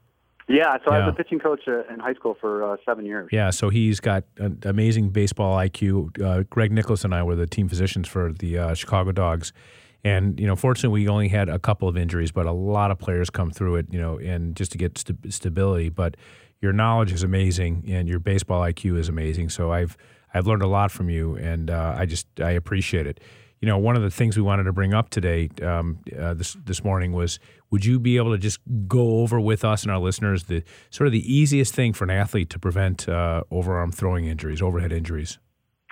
Yeah, 0.48 0.78
so 0.84 0.92
I 0.92 1.06
was 1.06 1.14
a 1.14 1.16
pitching 1.16 1.40
coach 1.40 1.62
uh, 1.68 1.84
in 1.94 2.00
high 2.00 2.14
school 2.14 2.36
for 2.40 2.74
uh, 2.74 2.78
seven 2.86 3.06
years. 3.06 3.30
Yeah, 3.32 3.52
so 3.52 3.70
he's 3.70 4.02
got 4.02 4.26
an 4.38 4.60
amazing 4.64 5.12
baseball 5.12 5.56
IQ. 5.56 6.22
Uh, 6.22 6.44
Greg 6.50 6.74
Nicholson 6.74 7.14
and 7.14 7.20
I 7.20 7.24
were 7.24 7.36
the 7.36 7.48
team 7.48 7.70
physicians 7.70 8.08
for 8.08 8.34
the 8.34 8.58
uh, 8.58 8.74
Chicago 8.74 9.14
Dogs, 9.14 9.54
and 10.04 10.38
you 10.40 10.48
know, 10.48 10.58
fortunately, 10.58 11.04
we 11.04 11.08
only 11.08 11.30
had 11.30 11.48
a 11.48 11.60
couple 11.60 11.88
of 11.88 11.96
injuries, 11.96 12.34
but 12.34 12.46
a 12.46 12.52
lot 12.52 12.92
of 12.92 13.00
players 13.00 13.30
come 13.30 13.52
through 13.52 13.78
it. 13.78 13.86
You 13.92 14.02
know, 14.02 14.18
and 14.18 14.56
just 14.56 14.74
to 14.74 14.78
get 14.78 14.98
st- 14.98 15.34
stability. 15.34 15.88
But 15.88 16.18
your 16.62 16.74
knowledge 16.74 17.12
is 17.12 17.24
amazing, 17.24 17.86
and 17.88 18.08
your 18.08 18.20
baseball 18.20 18.62
IQ 18.62 18.98
is 18.98 19.10
amazing. 19.10 19.50
So 19.50 19.72
I've 19.72 19.98
I've 20.34 20.48
learned 20.48 20.62
a 20.62 20.68
lot 20.68 20.92
from 20.92 21.10
you, 21.10 21.36
and 21.36 21.70
uh, 21.70 21.96
I 21.98 22.06
just 22.06 22.28
I 22.40 22.52
appreciate 22.52 23.08
it. 23.08 23.20
You 23.60 23.68
know, 23.68 23.78
one 23.78 23.96
of 23.96 24.02
the 24.02 24.10
things 24.10 24.36
we 24.36 24.42
wanted 24.42 24.64
to 24.64 24.74
bring 24.74 24.94
up 24.94 25.10
today, 25.10 25.50
um, 25.62 26.00
uh, 26.18 26.34
this 26.34 26.56
this 26.66 26.84
morning, 26.84 27.14
was 27.14 27.40
would 27.70 27.86
you 27.86 28.00
be 28.00 28.18
able 28.18 28.32
to 28.32 28.38
just 28.38 28.60
go 28.88 29.20
over 29.20 29.40
with 29.40 29.64
us 29.66 29.84
and 29.84 29.92
our 29.92 30.00
listeners 30.00 30.46
the 30.46 30.64
sort 30.90 31.08
of 31.08 31.14
the 31.14 31.34
easiest 31.34 31.74
thing 31.74 31.94
for 31.94 32.04
an 32.04 32.10
athlete 32.10 32.50
to 32.52 32.60
prevent 32.60 33.08
uh, 33.10 33.44
overarm 33.52 33.94
throwing 33.94 34.26
injuries, 34.26 34.62
overhead 34.62 34.92
injuries? 34.92 35.40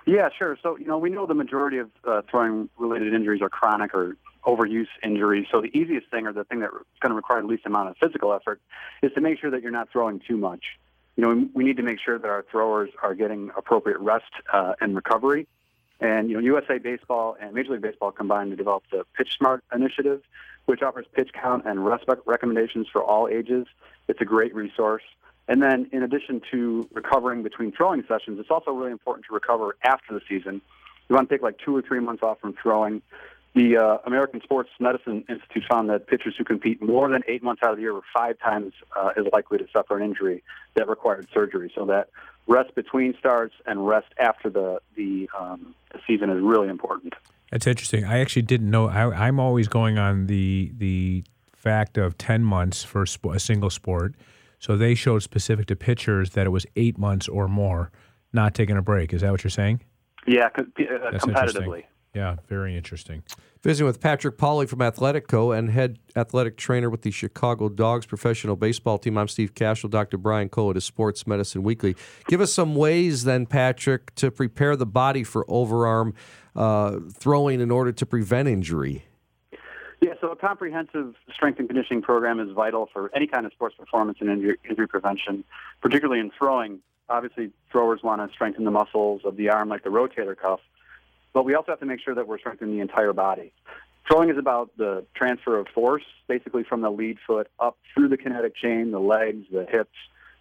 Yeah, 0.06 0.30
sure. 0.38 0.58
So, 0.64 0.78
you 0.78 0.88
know, 0.88 0.98
we 0.98 1.10
know 1.10 1.28
the 1.28 1.36
majority 1.36 1.78
of 1.78 1.90
uh, 2.08 2.22
throwing 2.30 2.70
related 2.78 3.14
injuries 3.14 3.42
are 3.42 3.50
chronic 3.50 3.94
or 3.94 4.18
overuse 4.50 4.88
injuries. 5.04 5.48
So, 5.52 5.62
the 5.62 5.76
easiest 5.78 6.10
thing 6.10 6.28
or 6.28 6.34
the 6.34 6.44
thing 6.44 6.60
that's 6.60 6.74
going 7.00 7.12
to 7.12 7.16
require 7.16 7.42
the 7.42 7.48
least 7.48 7.66
amount 7.66 7.90
of 7.90 7.98
physical 7.98 8.34
effort 8.34 8.60
is 9.02 9.12
to 9.14 9.22
make 9.22 9.40
sure 9.40 9.52
that 9.52 9.62
you're 9.62 9.72
not 9.72 9.90
throwing 9.92 10.20
too 10.20 10.38
much. 10.38 10.64
You 11.16 11.24
know, 11.24 11.50
we, 11.54 11.64
need 11.64 11.78
to 11.78 11.84
make 11.84 12.00
sure 12.00 12.18
that 12.18 12.28
our 12.28 12.46
throwers 12.50 12.90
are 13.04 13.14
getting 13.14 13.52
appropriate 13.58 14.00
rest 14.00 14.32
uh, 14.54 14.74
and 14.80 14.96
recovery. 14.96 15.48
And, 16.00 16.30
you 16.30 16.36
know, 16.36 16.42
USA 16.42 16.78
Baseball 16.78 17.36
and 17.42 17.54
Major 17.54 17.74
League 17.74 17.82
Baseball 17.82 18.12
combined 18.12 18.52
to 18.52 18.56
develop 18.56 18.84
the 18.90 19.06
Pitch 19.18 19.36
Smart 19.38 19.64
initiative, 19.76 20.22
which 20.66 20.82
offers 20.82 21.06
pitch 21.12 21.32
count 21.34 21.66
and 21.66 21.86
rest 21.86 22.06
recommendations 22.26 22.88
for 22.88 23.04
all 23.04 23.28
ages. 23.28 23.68
It's 24.08 24.22
a 24.22 24.26
great 24.26 24.56
resource. 24.56 25.04
And 25.50 25.62
then, 25.62 25.90
in 25.92 26.04
addition 26.04 26.42
to 26.52 26.88
recovering 26.94 27.44
between 27.44 27.72
throwing 27.74 28.04
sessions, 28.08 28.40
it's 28.40 28.52
also 28.52 28.72
really 28.72 28.92
important 28.92 29.26
to 29.26 29.34
recover 29.34 29.76
after 29.84 30.14
the 30.14 30.22
season. 30.30 30.62
You 31.10 31.16
want 31.16 31.28
to 31.28 31.36
take 31.36 31.42
like 31.42 31.58
two 31.58 31.76
or 31.76 31.82
three 31.82 32.00
months 32.00 32.22
off 32.24 32.40
from 32.40 32.54
throwing. 32.54 33.02
The 33.56 33.78
uh, 33.78 33.98
American 34.06 34.42
Sports 34.42 34.70
Medicine 34.80 35.24
Institute 35.28 35.64
found 35.70 35.90
that 35.90 36.08
pitchers 36.08 36.36
who 36.38 36.44
compete 36.44 36.82
more 36.82 37.10
than 37.10 37.24
eight 37.28 37.42
months 37.42 37.62
out 37.64 37.72
of 37.72 37.78
the 37.78 37.82
year 37.82 37.94
were 37.94 38.04
five 38.16 38.38
times 38.40 38.74
uh, 38.96 39.10
as 39.18 39.26
likely 39.34 39.58
to 39.58 39.66
suffer 39.74 39.98
an 39.98 40.04
injury 40.04 40.44
that 40.76 40.88
required 40.88 41.28
surgery. 41.34 41.72
So 41.74 41.86
that 41.86 42.10
rest 42.48 42.76
between 42.76 43.16
starts 43.18 43.56
and 43.66 43.88
rest 43.88 44.08
after 44.20 44.50
the 44.50 44.80
the, 44.96 45.30
um, 45.38 45.74
season 46.06 46.30
is 46.30 46.42
really 46.42 46.70
important. 46.70 47.14
That's 47.52 47.66
interesting. 47.66 48.06
I 48.06 48.20
actually 48.20 48.44
didn't 48.44 48.70
know. 48.70 48.88
I, 48.88 49.28
I'm 49.28 49.40
always 49.40 49.68
going 49.68 49.98
on 49.98 50.28
the 50.28 50.72
the 50.78 51.24
fact 51.56 51.98
of 51.98 52.18
ten 52.20 52.44
months 52.44 52.84
for 52.84 53.06
sp- 53.10 53.34
a 53.34 53.40
single 53.40 53.72
sport. 53.72 54.16
So 54.60 54.78
they 54.78 54.94
showed 54.94 55.24
specific 55.24 55.68
to 55.68 55.76
pitchers 55.76 56.32
that 56.32 56.46
it 56.46 56.50
was 56.50 56.66
eight 56.76 56.98
months 56.98 57.28
or 57.28 57.48
more, 57.48 57.92
not 58.34 58.54
taking 58.54 58.78
a 58.78 58.82
break. 58.82 59.14
Is 59.14 59.22
that 59.22 59.32
what 59.32 59.44
you're 59.44 59.50
saying? 59.50 59.82
Yeah, 60.28 60.50
co- 60.50 60.64
uh, 60.64 61.12
competitively. 61.12 61.86
Yeah, 62.14 62.38
very 62.48 62.76
interesting. 62.76 63.24
Visiting 63.62 63.86
with 63.86 64.00
Patrick 64.00 64.38
Pauly 64.38 64.68
from 64.68 64.80
Athletico 64.80 65.56
and 65.56 65.70
head 65.70 66.00
athletic 66.16 66.58
trainer 66.58 66.90
with 66.90 67.04
the 67.04 67.12
Chicago 67.12 67.70
Dogs 67.70 68.06
professional 68.08 68.56
baseball 68.56 68.98
team. 68.98 69.18
I'm 69.18 69.28
Steve 69.28 69.54
Kashul. 69.54 69.92
Dr. 69.92 70.18
Brian 70.18 70.50
Cole 70.50 70.72
at 70.72 70.82
Sports 70.82 71.28
Medicine 71.28 71.62
Weekly. 71.62 71.96
Give 72.28 72.42
us 72.42 72.52
some 72.52 72.76
ways 72.76 73.26
then, 73.26 73.46
Patrick, 73.46 74.16
to 74.16 74.32
prepare 74.32 74.76
the 74.76 74.88
body 74.88 75.24
for 75.24 75.46
overarm 75.46 76.14
uh, 76.56 77.00
throwing 77.14 77.62
in 77.62 77.70
order 77.70 77.92
to 77.92 78.06
prevent 78.06 78.48
injury. 78.48 79.06
Yeah, 80.02 80.14
so 80.22 80.32
a 80.32 80.36
comprehensive 80.36 81.14
strength 81.34 81.60
and 81.60 81.68
conditioning 81.68 82.02
program 82.02 82.40
is 82.40 82.52
vital 82.54 82.90
for 82.92 83.12
any 83.14 83.28
kind 83.28 83.46
of 83.46 83.52
sports 83.52 83.76
performance 83.78 84.18
and 84.22 84.30
injury, 84.30 84.58
injury 84.68 84.88
prevention, 84.88 85.44
particularly 85.82 86.22
in 86.22 86.32
throwing. 86.32 86.80
Obviously, 87.10 87.52
throwers 87.72 88.02
want 88.02 88.22
to 88.22 88.34
strengthen 88.34 88.64
the 88.64 88.72
muscles 88.72 89.22
of 89.26 89.36
the 89.36 89.50
arm 89.50 89.68
like 89.68 89.84
the 89.84 89.90
rotator 89.90 90.38
cuff, 90.38 90.62
but 91.34 91.46
we 91.46 91.54
also 91.56 91.72
have 91.72 91.80
to 91.80 91.86
make 91.86 92.00
sure 92.02 92.16
that 92.16 92.28
we're 92.28 92.40
strengthening 92.40 92.76
the 92.76 92.82
entire 92.82 93.14
body. 93.14 93.54
Throwing 94.08 94.30
is 94.30 94.38
about 94.38 94.72
the 94.78 95.06
transfer 95.14 95.60
of 95.60 95.68
force, 95.68 96.04
basically 96.28 96.64
from 96.64 96.82
the 96.82 96.90
lead 96.90 97.18
foot 97.28 97.48
up 97.60 97.78
through 97.94 98.10
the 98.10 98.18
kinetic 98.18 98.56
chain, 98.56 98.92
the 98.92 99.00
legs, 99.00 99.46
the 99.52 99.66
hips, 99.66 99.96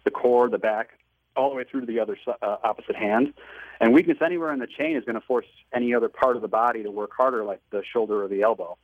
the 0.05 0.11
core, 0.11 0.49
the 0.49 0.57
back, 0.57 0.89
all 1.35 1.49
the 1.49 1.55
way 1.55 1.63
through 1.69 1.81
to 1.81 1.85
the 1.85 1.99
other 1.99 2.17
uh, 2.41 2.57
opposite 2.63 2.95
hand. 2.95 3.33
And 3.79 3.93
weakness 3.93 4.17
anywhere 4.25 4.51
in 4.51 4.59
the 4.59 4.67
chain 4.67 4.97
is 4.97 5.05
going 5.05 5.19
to 5.19 5.25
force 5.25 5.45
any 5.73 5.93
other 5.93 6.09
part 6.09 6.35
of 6.35 6.41
the 6.41 6.47
body 6.47 6.83
to 6.83 6.91
work 6.91 7.11
harder, 7.15 7.43
like 7.43 7.61
the 7.69 7.83
shoulder 7.93 8.23
or 8.23 8.27
the 8.27 8.41
elbow. 8.41 8.77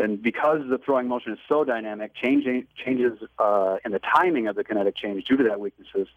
And 0.00 0.22
because 0.22 0.60
the 0.68 0.78
throwing 0.78 1.08
motion 1.08 1.32
is 1.32 1.38
so 1.48 1.64
dynamic, 1.64 2.14
changing, 2.14 2.66
changes 2.84 3.18
uh, 3.38 3.78
in 3.84 3.92
the 3.92 4.00
timing 4.00 4.46
of 4.46 4.54
the 4.54 4.64
kinetic 4.64 4.96
change 4.96 5.24
due 5.24 5.36
to 5.36 5.44
that 5.44 5.60
weaknesses 5.60 6.08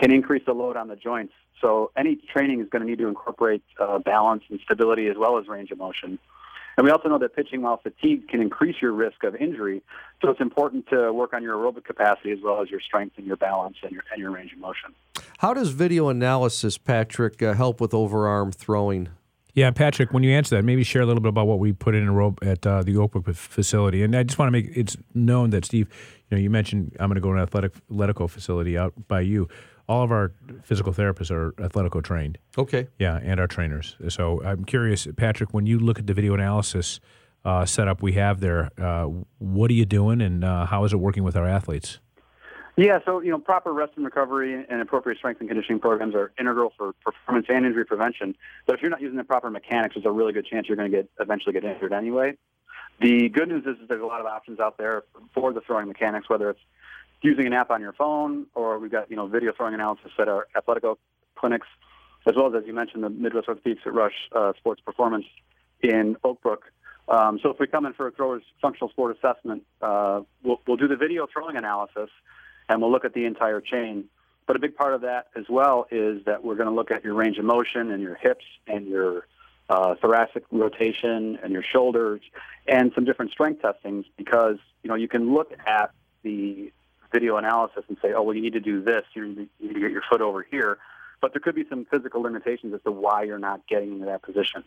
can 0.00 0.12
increase 0.12 0.42
the 0.46 0.52
load 0.52 0.76
on 0.76 0.88
the 0.88 0.96
joints. 0.96 1.32
So 1.60 1.90
any 1.96 2.16
training 2.32 2.60
is 2.60 2.68
going 2.68 2.82
to 2.82 2.88
need 2.88 2.98
to 2.98 3.08
incorporate 3.08 3.62
uh, 3.80 3.98
balance 3.98 4.44
and 4.48 4.60
stability 4.64 5.08
as 5.08 5.16
well 5.16 5.38
as 5.38 5.48
range 5.48 5.70
of 5.70 5.78
motion. 5.78 6.18
And 6.76 6.84
we 6.84 6.92
also 6.92 7.08
know 7.08 7.18
that 7.18 7.34
pitching 7.34 7.62
while 7.62 7.80
fatigued 7.82 8.28
can 8.28 8.40
increase 8.40 8.76
your 8.80 8.92
risk 8.92 9.24
of 9.24 9.34
injury. 9.34 9.82
So 10.22 10.30
it's 10.30 10.40
important 10.40 10.86
to 10.90 11.12
work 11.12 11.32
on 11.32 11.42
your 11.42 11.56
aerobic 11.56 11.84
capacity 11.84 12.30
as 12.30 12.38
well 12.40 12.62
as 12.62 12.70
your 12.70 12.80
strength 12.80 13.18
and 13.18 13.26
your 13.26 13.36
balance 13.36 13.76
and 13.82 13.90
your, 13.90 14.04
and 14.12 14.20
your 14.20 14.30
range 14.30 14.52
of 14.52 14.58
motion. 14.60 14.94
How 15.38 15.52
does 15.54 15.70
video 15.70 16.08
analysis, 16.08 16.78
Patrick, 16.78 17.42
uh, 17.42 17.54
help 17.54 17.80
with 17.80 17.90
overarm 17.90 18.54
throwing? 18.54 19.08
Yeah, 19.54 19.72
Patrick, 19.72 20.12
when 20.12 20.22
you 20.22 20.30
answer 20.30 20.54
that, 20.54 20.62
maybe 20.62 20.84
share 20.84 21.02
a 21.02 21.06
little 21.06 21.20
bit 21.20 21.30
about 21.30 21.48
what 21.48 21.58
we 21.58 21.72
put 21.72 21.96
in 21.96 22.06
a 22.06 22.12
rope 22.12 22.38
at 22.42 22.64
uh, 22.64 22.84
the 22.84 22.96
Oak 22.96 23.10
Brook 23.10 23.34
facility. 23.34 24.04
And 24.04 24.14
I 24.14 24.22
just 24.22 24.38
want 24.38 24.46
to 24.46 24.52
make 24.52 24.70
it's 24.76 24.96
known 25.14 25.50
that 25.50 25.64
Steve, 25.64 25.88
you 26.30 26.36
know, 26.36 26.40
you 26.40 26.48
mentioned 26.48 26.96
I'm 27.00 27.08
going 27.08 27.16
to 27.16 27.20
go 27.20 27.32
to 27.32 27.38
an 27.38 27.42
athletic 27.42 27.72
Athletico 27.90 28.30
facility 28.30 28.78
out 28.78 28.94
by 29.08 29.22
you. 29.22 29.48
All 29.88 30.02
of 30.02 30.12
our 30.12 30.32
physical 30.62 30.92
therapists 30.92 31.30
are 31.30 31.52
Athletico 31.52 32.02
trained. 32.02 32.38
Okay. 32.58 32.88
Yeah, 32.98 33.18
and 33.22 33.40
our 33.40 33.46
trainers. 33.46 33.96
So 34.08 34.42
I'm 34.44 34.64
curious, 34.64 35.08
Patrick, 35.16 35.54
when 35.54 35.64
you 35.66 35.78
look 35.78 35.98
at 35.98 36.06
the 36.06 36.14
video 36.14 36.34
analysis 36.34 37.00
uh, 37.44 37.64
setup 37.64 38.02
we 38.02 38.12
have 38.12 38.40
there, 38.40 38.70
uh, 38.78 39.04
what 39.38 39.70
are 39.70 39.74
you 39.74 39.86
doing, 39.86 40.20
and 40.20 40.44
uh, 40.44 40.66
how 40.66 40.84
is 40.84 40.92
it 40.92 40.98
working 40.98 41.24
with 41.24 41.36
our 41.36 41.46
athletes? 41.46 42.00
Yeah, 42.76 42.98
so 43.04 43.20
you 43.20 43.30
know, 43.30 43.38
proper 43.38 43.72
rest 43.72 43.94
and 43.96 44.04
recovery 44.04 44.64
and 44.68 44.80
appropriate 44.80 45.18
strength 45.18 45.40
and 45.40 45.48
conditioning 45.48 45.80
programs 45.80 46.14
are 46.14 46.32
integral 46.38 46.72
for 46.76 46.92
performance 47.04 47.46
and 47.48 47.66
injury 47.66 47.84
prevention. 47.84 48.36
But 48.66 48.76
if 48.76 48.82
you're 48.82 48.90
not 48.90 49.00
using 49.00 49.16
the 49.16 49.24
proper 49.24 49.50
mechanics, 49.50 49.94
there's 49.96 50.06
a 50.06 50.12
really 50.12 50.32
good 50.32 50.46
chance 50.46 50.68
you're 50.68 50.76
going 50.76 50.90
to 50.90 50.96
get 50.96 51.10
eventually 51.18 51.54
get 51.54 51.64
injured 51.64 51.92
anyway. 51.92 52.36
The 53.00 53.28
good 53.30 53.48
news 53.48 53.64
is, 53.64 53.80
is 53.82 53.88
there's 53.88 54.02
a 54.02 54.06
lot 54.06 54.20
of 54.20 54.26
options 54.26 54.60
out 54.60 54.76
there 54.78 55.04
for 55.34 55.52
the 55.52 55.60
throwing 55.60 55.88
mechanics, 55.88 56.28
whether 56.28 56.50
it's 56.50 56.60
using 57.22 57.46
an 57.46 57.52
app 57.52 57.70
on 57.70 57.80
your 57.80 57.92
phone 57.92 58.46
or 58.54 58.78
we've 58.78 58.92
got 58.92 59.10
you 59.10 59.16
know 59.16 59.26
video 59.26 59.52
throwing 59.56 59.74
analysis 59.74 60.12
at 60.18 60.28
our 60.28 60.46
Athletico 60.56 60.96
clinics, 61.36 61.66
as 62.26 62.34
well 62.36 62.48
as 62.48 62.62
as 62.62 62.66
you 62.66 62.72
mentioned 62.72 63.02
the 63.02 63.10
Midwest 63.10 63.48
Orthopedics 63.48 63.86
at 63.86 63.94
Rush 63.94 64.14
uh, 64.34 64.52
Sports 64.58 64.80
Performance 64.80 65.26
in 65.80 66.16
Oak 66.24 66.42
Brook. 66.42 66.64
Um, 67.08 67.38
so 67.42 67.50
if 67.50 67.58
we 67.58 67.66
come 67.66 67.86
in 67.86 67.94
for 67.94 68.06
a 68.06 68.10
thrower's 68.10 68.42
functional 68.60 68.90
sport 68.90 69.16
assessment, 69.16 69.64
uh, 69.80 70.20
we'll, 70.42 70.60
we'll 70.66 70.76
do 70.76 70.88
the 70.88 70.96
video 70.96 71.26
throwing 71.32 71.56
analysis 71.56 72.10
and 72.68 72.82
we'll 72.82 72.92
look 72.92 73.04
at 73.04 73.14
the 73.14 73.24
entire 73.24 73.60
chain. 73.60 74.04
But 74.46 74.56
a 74.56 74.58
big 74.58 74.76
part 74.76 74.94
of 74.94 75.02
that 75.02 75.28
as 75.34 75.44
well 75.48 75.86
is 75.90 76.24
that 76.26 76.44
we're 76.44 76.54
going 76.54 76.68
to 76.68 76.74
look 76.74 76.90
at 76.90 77.04
your 77.04 77.14
range 77.14 77.38
of 77.38 77.44
motion 77.44 77.90
and 77.90 78.02
your 78.02 78.14
hips 78.14 78.44
and 78.66 78.86
your 78.86 79.26
uh, 79.70 79.94
thoracic 80.00 80.44
rotation 80.50 81.38
and 81.42 81.52
your 81.52 81.62
shoulders 81.62 82.20
and 82.66 82.92
some 82.94 83.04
different 83.04 83.30
strength 83.30 83.62
testings 83.62 84.06
because 84.16 84.56
you 84.82 84.88
know 84.88 84.94
you 84.94 85.08
can 85.08 85.34
look 85.34 85.52
at 85.66 85.90
the 86.22 86.72
video 87.12 87.36
analysis 87.36 87.84
and 87.88 87.96
say, 88.02 88.12
oh 88.12 88.22
well, 88.22 88.34
you 88.34 88.42
need 88.42 88.52
to 88.52 88.60
do 88.60 88.82
this, 88.82 89.04
you 89.14 89.26
need 89.26 89.74
to 89.74 89.80
get 89.80 89.90
your 89.90 90.02
foot 90.08 90.20
over 90.20 90.42
here, 90.42 90.78
but 91.20 91.32
there 91.32 91.40
could 91.40 91.54
be 91.54 91.64
some 91.68 91.86
physical 91.90 92.22
limitations 92.22 92.74
as 92.74 92.82
to 92.82 92.90
why 92.90 93.22
you're 93.22 93.38
not 93.38 93.66
getting 93.66 93.92
into 93.92 94.06
that 94.06 94.22
position. 94.22 94.64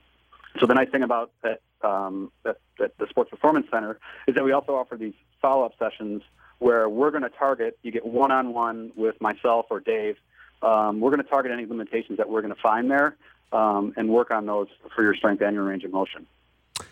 So 0.59 0.65
the 0.65 0.73
nice 0.73 0.89
thing 0.89 1.03
about 1.03 1.31
that, 1.43 1.61
um, 1.81 2.31
that, 2.43 2.57
that 2.77 2.97
the 2.97 3.07
Sports 3.07 3.29
Performance 3.29 3.67
Center 3.71 3.99
is 4.27 4.35
that 4.35 4.43
we 4.43 4.51
also 4.51 4.75
offer 4.75 4.97
these 4.97 5.13
follow-up 5.41 5.73
sessions 5.79 6.23
where 6.59 6.87
we're 6.89 7.11
going 7.11 7.23
to 7.23 7.29
target, 7.29 7.77
you 7.81 7.91
get 7.91 8.05
one 8.05 8.31
on 8.31 8.53
one 8.53 8.91
with 8.95 9.19
myself 9.21 9.67
or 9.69 9.79
Dave. 9.79 10.17
Um, 10.61 10.99
we're 10.99 11.09
going 11.09 11.23
to 11.23 11.29
target 11.29 11.51
any 11.51 11.65
limitations 11.65 12.17
that 12.17 12.29
we're 12.29 12.41
going 12.41 12.53
to 12.53 12.61
find 12.61 12.91
there 12.91 13.15
um, 13.51 13.93
and 13.97 14.09
work 14.09 14.29
on 14.29 14.45
those 14.45 14.67
for 14.95 15.01
your 15.03 15.15
strength 15.15 15.41
and 15.41 15.55
your 15.55 15.63
range 15.63 15.83
of 15.83 15.91
motion. 15.91 16.27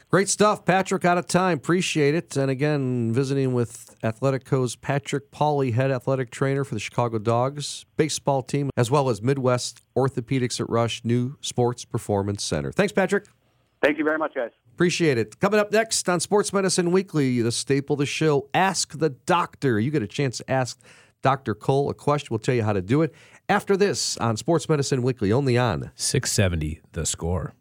Great 0.09 0.29
stuff, 0.29 0.65
Patrick. 0.65 1.05
Out 1.05 1.17
of 1.17 1.27
time. 1.27 1.57
Appreciate 1.57 2.15
it. 2.15 2.35
And 2.35 2.49
again, 2.49 3.13
visiting 3.13 3.53
with 3.53 3.95
Athletico's 4.03 4.75
Patrick 4.75 5.31
Pauly, 5.31 5.73
head 5.73 5.91
athletic 5.91 6.31
trainer 6.31 6.63
for 6.63 6.73
the 6.73 6.79
Chicago 6.79 7.19
Dogs 7.19 7.85
baseball 7.97 8.41
team, 8.41 8.69
as 8.77 8.89
well 8.89 9.09
as 9.09 9.21
Midwest 9.21 9.81
Orthopedics 9.95 10.59
at 10.59 10.69
Rush 10.69 11.01
New 11.03 11.37
Sports 11.41 11.85
Performance 11.85 12.43
Center. 12.43 12.71
Thanks, 12.71 12.93
Patrick. 12.93 13.25
Thank 13.81 13.97
you 13.97 14.03
very 14.03 14.17
much, 14.17 14.35
guys. 14.35 14.51
Appreciate 14.73 15.17
it. 15.17 15.39
Coming 15.39 15.59
up 15.59 15.71
next 15.71 16.07
on 16.09 16.19
Sports 16.19 16.53
Medicine 16.53 16.91
Weekly, 16.91 17.41
the 17.41 17.51
staple 17.51 17.95
of 17.95 17.99
the 17.99 18.05
show, 18.05 18.49
Ask 18.53 18.97
the 18.97 19.09
Doctor. 19.09 19.79
You 19.79 19.91
get 19.91 20.03
a 20.03 20.07
chance 20.07 20.37
to 20.37 20.49
ask 20.49 20.79
Dr. 21.21 21.53
Cole 21.53 21.89
a 21.89 21.93
question. 21.93 22.29
We'll 22.31 22.39
tell 22.39 22.55
you 22.55 22.63
how 22.63 22.73
to 22.73 22.81
do 22.81 23.01
it 23.01 23.13
after 23.47 23.75
this 23.75 24.17
on 24.17 24.37
Sports 24.37 24.69
Medicine 24.69 25.01
Weekly, 25.01 25.31
only 25.31 25.57
on 25.57 25.91
670 25.95 26.81
The 26.93 27.05
Score. 27.05 27.53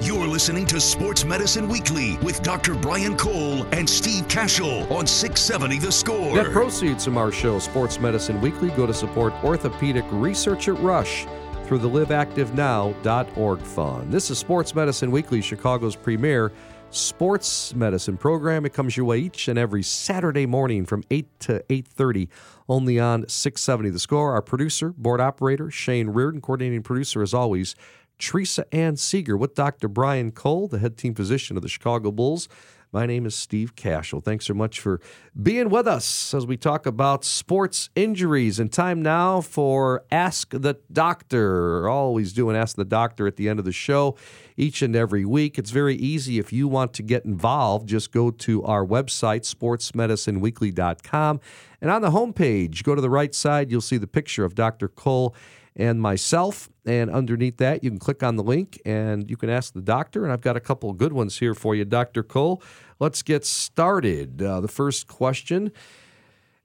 You're 0.00 0.28
listening 0.28 0.64
to 0.66 0.80
Sports 0.80 1.24
Medicine 1.24 1.68
Weekly 1.68 2.18
with 2.18 2.40
Dr. 2.44 2.76
Brian 2.76 3.16
Cole 3.16 3.64
and 3.72 3.90
Steve 3.90 4.28
Kashul 4.28 4.88
on 4.92 5.08
670 5.08 5.80
The 5.80 5.90
Score. 5.90 6.36
Net 6.36 6.52
proceeds 6.52 7.04
from 7.04 7.18
our 7.18 7.32
show, 7.32 7.58
Sports 7.58 7.98
Medicine 7.98 8.40
Weekly, 8.40 8.70
go 8.70 8.86
to 8.86 8.94
support 8.94 9.32
orthopedic 9.42 10.04
research 10.12 10.68
at 10.68 10.78
Rush 10.78 11.26
through 11.64 11.78
the 11.78 11.88
liveactivenow.org 11.90 13.60
fund. 13.60 14.12
This 14.12 14.30
is 14.30 14.38
Sports 14.38 14.72
Medicine 14.72 15.10
Weekly, 15.10 15.42
Chicago's 15.42 15.96
premier 15.96 16.52
sports 16.90 17.74
medicine 17.74 18.16
program. 18.16 18.64
It 18.64 18.72
comes 18.72 18.96
your 18.96 19.04
way 19.04 19.18
each 19.18 19.48
and 19.48 19.58
every 19.58 19.82
Saturday 19.82 20.46
morning 20.46 20.86
from 20.86 21.02
8 21.10 21.26
to 21.40 21.64
8:30 21.68 22.28
only 22.68 23.00
on 23.00 23.28
670 23.28 23.90
The 23.90 23.98
Score. 23.98 24.32
Our 24.32 24.42
producer, 24.42 24.90
board 24.96 25.20
operator 25.20 25.72
Shane 25.72 26.10
Reardon, 26.10 26.40
coordinating 26.40 26.84
producer 26.84 27.20
as 27.20 27.34
always, 27.34 27.74
Teresa 28.18 28.72
Ann 28.74 28.96
Seeger 28.96 29.36
with 29.36 29.54
Dr. 29.54 29.88
Brian 29.88 30.32
Cole, 30.32 30.68
the 30.68 30.78
head 30.78 30.96
team 30.96 31.14
physician 31.14 31.56
of 31.56 31.62
the 31.62 31.68
Chicago 31.68 32.10
Bulls. 32.10 32.48
My 32.90 33.04
name 33.04 33.26
is 33.26 33.34
Steve 33.34 33.76
Kashul. 33.76 34.24
Thanks 34.24 34.46
so 34.46 34.54
much 34.54 34.80
for 34.80 34.98
being 35.40 35.68
with 35.68 35.86
us 35.86 36.32
as 36.32 36.46
we 36.46 36.56
talk 36.56 36.86
about 36.86 37.22
sports 37.22 37.90
injuries. 37.94 38.58
And 38.58 38.72
time 38.72 39.02
now 39.02 39.42
for 39.42 40.04
Ask 40.10 40.52
the 40.52 40.78
Doctor. 40.90 41.86
Always 41.86 42.32
doing 42.32 42.56
Ask 42.56 42.76
the 42.76 42.86
Doctor 42.86 43.26
at 43.26 43.36
the 43.36 43.46
end 43.50 43.58
of 43.58 43.66
the 43.66 43.72
show 43.72 44.16
each 44.56 44.80
and 44.80 44.96
every 44.96 45.26
week. 45.26 45.58
It's 45.58 45.70
very 45.70 45.96
easy. 45.96 46.38
If 46.38 46.50
you 46.50 46.66
want 46.66 46.94
to 46.94 47.02
get 47.02 47.26
involved, 47.26 47.90
just 47.90 48.10
go 48.10 48.30
to 48.30 48.64
our 48.64 48.86
website, 48.86 49.42
sportsmedicineweekly.com. 49.42 51.40
And 51.82 51.90
on 51.90 52.00
the 52.00 52.10
homepage, 52.10 52.82
go 52.84 52.94
to 52.94 53.02
the 53.02 53.10
right 53.10 53.34
side, 53.34 53.70
you'll 53.70 53.82
see 53.82 53.98
the 53.98 54.06
picture 54.06 54.46
of 54.46 54.54
Dr. 54.54 54.88
Cole 54.88 55.34
and 55.76 56.00
myself. 56.00 56.68
And 56.86 57.10
underneath 57.10 57.58
that, 57.58 57.84
you 57.84 57.90
can 57.90 57.98
click 57.98 58.22
on 58.22 58.36
the 58.36 58.42
link 58.42 58.80
and 58.84 59.30
you 59.30 59.36
can 59.36 59.50
ask 59.50 59.72
the 59.72 59.80
doctor. 59.80 60.24
And 60.24 60.32
I've 60.32 60.40
got 60.40 60.56
a 60.56 60.60
couple 60.60 60.92
good 60.92 61.12
ones 61.12 61.38
here 61.38 61.54
for 61.54 61.74
you, 61.74 61.84
Dr. 61.84 62.22
Cole. 62.22 62.62
Let's 62.98 63.22
get 63.22 63.44
started. 63.44 64.42
Uh, 64.42 64.60
the 64.60 64.68
first 64.68 65.06
question 65.06 65.72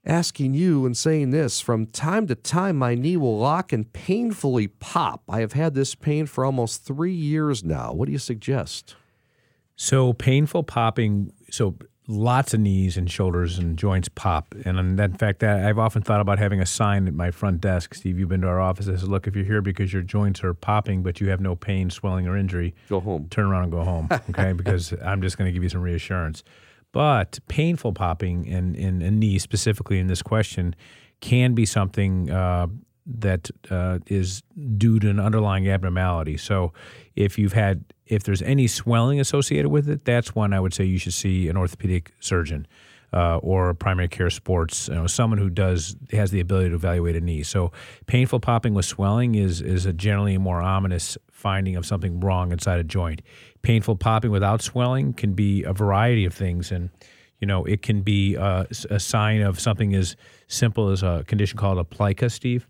asking 0.06 0.54
you 0.54 0.84
and 0.84 0.96
saying 0.96 1.30
this 1.30 1.60
from 1.60 1.86
time 1.86 2.26
to 2.26 2.34
time, 2.34 2.76
my 2.76 2.94
knee 2.94 3.16
will 3.16 3.38
lock 3.38 3.72
and 3.72 3.92
painfully 3.92 4.68
pop. 4.68 5.22
I 5.28 5.40
have 5.40 5.52
had 5.52 5.74
this 5.74 5.94
pain 5.94 6.26
for 6.26 6.44
almost 6.44 6.84
three 6.84 7.14
years 7.14 7.64
now. 7.64 7.92
What 7.92 8.06
do 8.06 8.12
you 8.12 8.18
suggest? 8.18 8.96
So, 9.76 10.12
painful 10.12 10.62
popping. 10.64 11.32
So, 11.50 11.76
lots 12.06 12.52
of 12.52 12.60
knees 12.60 12.96
and 12.96 13.10
shoulders 13.10 13.58
and 13.58 13.78
joints 13.78 14.08
pop. 14.08 14.54
And 14.64 15.00
in 15.00 15.14
fact, 15.14 15.42
I've 15.42 15.78
often 15.78 16.02
thought 16.02 16.20
about 16.20 16.38
having 16.38 16.60
a 16.60 16.66
sign 16.66 17.08
at 17.08 17.14
my 17.14 17.30
front 17.30 17.60
desk. 17.60 17.94
Steve, 17.94 18.18
you've 18.18 18.28
been 18.28 18.42
to 18.42 18.48
our 18.48 18.60
office. 18.60 18.88
I 18.88 18.96
said, 18.96 19.08
look, 19.08 19.26
if 19.26 19.34
you're 19.34 19.44
here 19.44 19.62
because 19.62 19.92
your 19.92 20.02
joints 20.02 20.44
are 20.44 20.52
popping, 20.52 21.02
but 21.02 21.20
you 21.20 21.30
have 21.30 21.40
no 21.40 21.56
pain, 21.56 21.90
swelling, 21.90 22.26
or 22.26 22.36
injury, 22.36 22.74
go 22.88 23.00
home. 23.00 23.28
Turn 23.30 23.46
around 23.46 23.64
and 23.64 23.72
go 23.72 23.84
home, 23.84 24.08
okay? 24.30 24.52
because 24.52 24.92
I'm 25.02 25.22
just 25.22 25.38
going 25.38 25.48
to 25.48 25.52
give 25.52 25.62
you 25.62 25.68
some 25.68 25.80
reassurance. 25.80 26.42
But 26.92 27.38
painful 27.48 27.92
popping 27.92 28.44
in, 28.44 28.74
in 28.74 29.02
a 29.02 29.10
knee, 29.10 29.38
specifically 29.38 29.98
in 29.98 30.06
this 30.06 30.22
question, 30.22 30.76
can 31.20 31.54
be 31.54 31.66
something 31.66 32.30
uh, 32.30 32.68
that 33.06 33.50
uh, 33.70 33.98
is 34.06 34.42
due 34.76 35.00
to 35.00 35.10
an 35.10 35.18
underlying 35.18 35.68
abnormality. 35.68 36.36
So, 36.36 36.72
if 37.16 37.38
you've 37.38 37.52
had 37.52 37.84
if 38.06 38.22
there's 38.24 38.42
any 38.42 38.66
swelling 38.66 39.18
associated 39.20 39.70
with 39.70 39.88
it, 39.88 40.04
that's 40.04 40.34
one 40.34 40.52
I 40.52 40.60
would 40.60 40.74
say 40.74 40.84
you 40.84 40.98
should 40.98 41.14
see 41.14 41.48
an 41.48 41.56
orthopedic 41.56 42.12
surgeon 42.20 42.66
uh, 43.14 43.36
or 43.38 43.72
primary 43.74 44.08
care 44.08 44.28
sports, 44.28 44.88
you 44.88 44.94
know, 44.94 45.06
someone 45.06 45.38
who 45.38 45.48
does 45.48 45.96
has 46.12 46.32
the 46.32 46.40
ability 46.40 46.70
to 46.70 46.74
evaluate 46.74 47.14
a 47.14 47.20
knee. 47.20 47.44
So, 47.44 47.70
painful 48.06 48.40
popping 48.40 48.74
with 48.74 48.84
swelling 48.84 49.36
is 49.36 49.60
is 49.60 49.86
a 49.86 49.92
generally 49.92 50.34
a 50.34 50.40
more 50.40 50.60
ominous 50.60 51.16
finding 51.30 51.76
of 51.76 51.86
something 51.86 52.20
wrong 52.20 52.50
inside 52.50 52.80
a 52.80 52.84
joint. 52.84 53.22
Painful 53.62 53.96
popping 53.96 54.30
without 54.30 54.62
swelling 54.62 55.12
can 55.12 55.34
be 55.34 55.62
a 55.62 55.72
variety 55.72 56.24
of 56.24 56.34
things 56.34 56.72
and 56.72 56.90
you 57.40 57.46
know, 57.46 57.64
it 57.64 57.82
can 57.82 58.00
be 58.00 58.36
uh, 58.36 58.64
a 58.88 58.98
sign 58.98 59.42
of 59.42 59.60
something 59.60 59.94
as 59.94 60.16
simple 60.46 60.88
as 60.88 61.02
a 61.02 61.24
condition 61.26 61.58
called 61.58 61.78
a 61.78 61.84
plica, 61.84 62.30
Steve. 62.30 62.66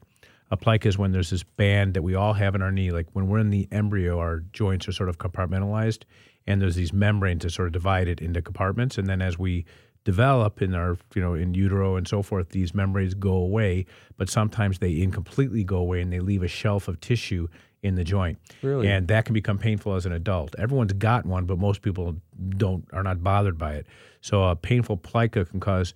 A 0.54 0.56
plica 0.56 0.86
is 0.86 0.96
when 0.96 1.10
there's 1.10 1.30
this 1.30 1.42
band 1.42 1.94
that 1.94 2.02
we 2.02 2.14
all 2.14 2.32
have 2.32 2.54
in 2.54 2.62
our 2.62 2.70
knee. 2.70 2.92
Like 2.92 3.08
when 3.12 3.26
we're 3.26 3.40
in 3.40 3.50
the 3.50 3.66
embryo, 3.72 4.20
our 4.20 4.44
joints 4.52 4.86
are 4.86 4.92
sort 4.92 5.08
of 5.08 5.18
compartmentalized, 5.18 6.04
and 6.46 6.62
there's 6.62 6.76
these 6.76 6.92
membranes 6.92 7.42
that 7.42 7.50
sort 7.50 7.66
of 7.66 7.72
divide 7.72 8.06
it 8.06 8.22
into 8.22 8.40
compartments. 8.40 8.96
And 8.96 9.08
then 9.08 9.20
as 9.20 9.36
we 9.36 9.64
develop 10.04 10.62
in 10.62 10.72
our, 10.72 10.96
you 11.16 11.20
know, 11.20 11.34
in 11.34 11.54
utero 11.54 11.96
and 11.96 12.06
so 12.06 12.22
forth, 12.22 12.50
these 12.50 12.72
membranes 12.72 13.14
go 13.14 13.32
away, 13.32 13.84
but 14.16 14.30
sometimes 14.30 14.78
they 14.78 15.00
incompletely 15.00 15.64
go 15.64 15.78
away 15.78 16.00
and 16.00 16.12
they 16.12 16.20
leave 16.20 16.44
a 16.44 16.48
shelf 16.48 16.86
of 16.86 17.00
tissue 17.00 17.48
in 17.82 17.96
the 17.96 18.04
joint. 18.04 18.38
Really? 18.62 18.88
And 18.88 19.08
that 19.08 19.24
can 19.24 19.34
become 19.34 19.58
painful 19.58 19.96
as 19.96 20.06
an 20.06 20.12
adult. 20.12 20.54
Everyone's 20.56 20.92
got 20.92 21.26
one, 21.26 21.46
but 21.46 21.58
most 21.58 21.82
people 21.82 22.14
don't 22.50 22.86
are 22.92 23.02
not 23.02 23.24
bothered 23.24 23.58
by 23.58 23.72
it. 23.72 23.88
So 24.20 24.44
a 24.44 24.54
painful 24.54 24.98
plica 24.98 25.46
can 25.46 25.58
cause 25.58 25.94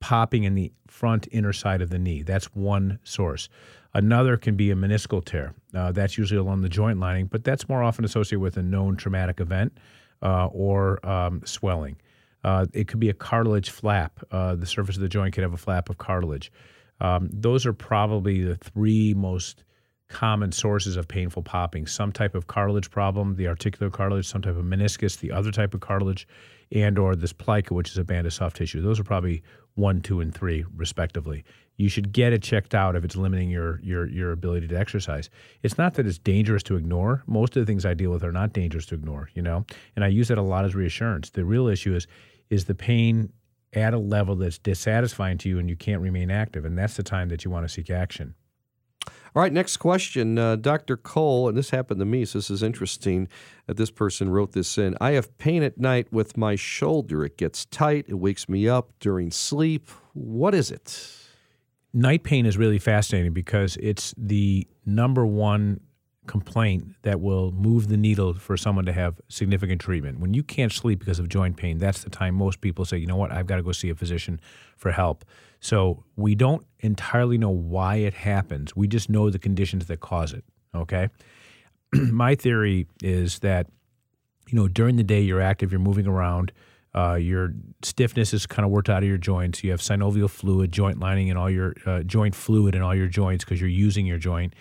popping 0.00 0.44
in 0.44 0.54
the 0.54 0.72
front 0.86 1.26
inner 1.32 1.52
side 1.52 1.82
of 1.82 1.90
the 1.90 1.98
knee. 1.98 2.22
That's 2.22 2.54
one 2.54 3.00
source. 3.02 3.48
Another 3.94 4.36
can 4.36 4.54
be 4.54 4.70
a 4.70 4.74
meniscal 4.74 5.24
tear. 5.24 5.54
Uh, 5.74 5.92
that's 5.92 6.18
usually 6.18 6.38
along 6.38 6.60
the 6.60 6.68
joint 6.68 6.98
lining, 6.98 7.26
but 7.26 7.44
that's 7.44 7.68
more 7.68 7.82
often 7.82 8.04
associated 8.04 8.40
with 8.40 8.56
a 8.56 8.62
known 8.62 8.96
traumatic 8.96 9.40
event 9.40 9.76
uh, 10.22 10.46
or 10.46 11.04
um, 11.08 11.42
swelling. 11.44 11.96
Uh, 12.44 12.66
it 12.72 12.86
could 12.86 13.00
be 13.00 13.08
a 13.08 13.14
cartilage 13.14 13.70
flap. 13.70 14.20
Uh, 14.30 14.54
the 14.54 14.66
surface 14.66 14.96
of 14.96 15.02
the 15.02 15.08
joint 15.08 15.34
could 15.34 15.42
have 15.42 15.54
a 15.54 15.58
flap 15.58 15.88
of 15.88 15.98
cartilage. 15.98 16.52
Um, 17.00 17.28
those 17.32 17.66
are 17.66 17.72
probably 17.72 18.42
the 18.42 18.56
three 18.56 19.14
most 19.14 19.64
common 20.08 20.52
sources 20.52 20.96
of 20.96 21.06
painful 21.06 21.42
popping 21.42 21.86
some 21.86 22.10
type 22.10 22.34
of 22.34 22.46
cartilage 22.46 22.90
problem 22.90 23.36
the 23.36 23.46
articular 23.46 23.90
cartilage 23.90 24.26
some 24.26 24.40
type 24.40 24.56
of 24.56 24.64
meniscus 24.64 25.18
the 25.18 25.30
other 25.30 25.50
type 25.50 25.74
of 25.74 25.80
cartilage 25.80 26.26
and 26.72 26.98
or 26.98 27.14
this 27.14 27.34
plica 27.34 27.74
which 27.74 27.90
is 27.90 27.98
a 27.98 28.04
band 28.04 28.26
of 28.26 28.32
soft 28.32 28.56
tissue 28.56 28.80
those 28.80 28.98
are 28.98 29.04
probably 29.04 29.42
one 29.78 30.00
two 30.00 30.20
and 30.20 30.34
three 30.34 30.64
respectively. 30.76 31.44
You 31.76 31.88
should 31.88 32.12
get 32.12 32.32
it 32.32 32.42
checked 32.42 32.74
out 32.74 32.96
if 32.96 33.04
it's 33.04 33.16
limiting 33.16 33.48
your 33.48 33.80
your 33.82 34.06
your 34.08 34.32
ability 34.32 34.68
to 34.68 34.76
exercise. 34.78 35.30
It's 35.62 35.78
not 35.78 35.94
that 35.94 36.06
it's 36.06 36.18
dangerous 36.18 36.62
to 36.64 36.76
ignore. 36.76 37.22
Most 37.26 37.56
of 37.56 37.62
the 37.62 37.66
things 37.66 37.86
i 37.86 37.94
deal 37.94 38.10
with 38.10 38.24
are 38.24 38.32
not 38.32 38.52
dangerous 38.52 38.86
to 38.86 38.94
ignore 38.96 39.30
you 39.34 39.42
know? 39.42 39.64
And 39.96 40.04
i 40.04 40.08
use 40.08 40.28
that 40.28 40.38
a 40.38 40.42
lot 40.42 40.64
as 40.64 40.74
reassurance. 40.74 41.30
The 41.30 41.44
real 41.44 41.68
issue 41.68 41.94
is 41.94 42.06
is 42.50 42.64
the 42.64 42.74
pain 42.74 43.32
at 43.74 43.94
a 43.94 43.98
level 43.98 44.34
that's 44.34 44.58
dissatisfying 44.58 45.38
to 45.38 45.48
you 45.48 45.58
and 45.58 45.68
you 45.68 45.76
can't 45.76 46.00
remain 46.00 46.30
active 46.30 46.64
and 46.64 46.76
that's 46.76 46.96
the 46.96 47.02
time 47.02 47.28
that 47.28 47.44
you 47.44 47.50
want 47.50 47.64
to 47.64 47.68
seek 47.68 47.90
action 47.90 48.34
all 49.38 49.42
right, 49.42 49.52
next 49.52 49.76
question. 49.76 50.36
Uh, 50.36 50.56
Dr. 50.56 50.96
Cole, 50.96 51.48
and 51.48 51.56
this 51.56 51.70
happened 51.70 52.00
to 52.00 52.04
me, 52.04 52.24
so 52.24 52.38
this 52.38 52.50
is 52.50 52.60
interesting 52.60 53.28
that 53.68 53.76
this 53.76 53.88
person 53.88 54.30
wrote 54.30 54.50
this 54.50 54.76
in. 54.76 54.96
I 55.00 55.12
have 55.12 55.38
pain 55.38 55.62
at 55.62 55.78
night 55.78 56.12
with 56.12 56.36
my 56.36 56.56
shoulder. 56.56 57.24
It 57.24 57.36
gets 57.36 57.64
tight, 57.66 58.06
it 58.08 58.14
wakes 58.14 58.48
me 58.48 58.68
up 58.68 58.90
during 58.98 59.30
sleep. 59.30 59.90
What 60.12 60.56
is 60.56 60.72
it? 60.72 61.08
Night 61.94 62.24
pain 62.24 62.46
is 62.46 62.58
really 62.58 62.80
fascinating 62.80 63.32
because 63.32 63.76
it's 63.76 64.12
the 64.18 64.66
number 64.84 65.24
one 65.24 65.78
complaint 66.26 66.96
that 67.02 67.20
will 67.20 67.52
move 67.52 67.86
the 67.86 67.96
needle 67.96 68.34
for 68.34 68.56
someone 68.56 68.86
to 68.86 68.92
have 68.92 69.20
significant 69.28 69.80
treatment. 69.80 70.18
When 70.18 70.34
you 70.34 70.42
can't 70.42 70.72
sleep 70.72 70.98
because 70.98 71.20
of 71.20 71.28
joint 71.28 71.56
pain, 71.56 71.78
that's 71.78 72.02
the 72.02 72.10
time 72.10 72.34
most 72.34 72.60
people 72.60 72.84
say, 72.84 72.96
you 72.98 73.06
know 73.06 73.14
what, 73.14 73.30
I've 73.30 73.46
got 73.46 73.58
to 73.58 73.62
go 73.62 73.70
see 73.70 73.88
a 73.88 73.94
physician 73.94 74.40
for 74.76 74.90
help. 74.90 75.24
So 75.60 76.04
we 76.16 76.34
don't 76.34 76.64
entirely 76.80 77.38
know 77.38 77.50
why 77.50 77.96
it 77.96 78.14
happens. 78.14 78.76
We 78.76 78.88
just 78.88 79.10
know 79.10 79.30
the 79.30 79.38
conditions 79.38 79.86
that 79.86 80.00
cause 80.00 80.32
it. 80.32 80.44
Okay. 80.74 81.08
My 81.92 82.34
theory 82.34 82.86
is 83.02 83.40
that, 83.40 83.66
you 84.48 84.56
know, 84.56 84.68
during 84.68 84.96
the 84.96 85.02
day 85.02 85.20
you're 85.20 85.40
active, 85.40 85.72
you're 85.72 85.80
moving 85.80 86.06
around, 86.06 86.52
uh, 86.94 87.14
your 87.14 87.54
stiffness 87.82 88.32
is 88.32 88.46
kind 88.46 88.64
of 88.64 88.70
worked 88.70 88.88
out 88.88 89.02
of 89.02 89.08
your 89.08 89.18
joints. 89.18 89.62
You 89.62 89.72
have 89.72 89.80
synovial 89.80 90.30
fluid, 90.30 90.72
joint 90.72 90.98
lining, 90.98 91.28
and 91.28 91.38
all 91.38 91.50
your 91.50 91.74
uh, 91.84 92.02
joint 92.02 92.34
fluid 92.34 92.74
in 92.74 92.82
all 92.82 92.94
your 92.94 93.08
joints 93.08 93.44
because 93.44 93.60
you're 93.60 93.68
using 93.68 94.06
your 94.06 94.18
joint 94.18 94.54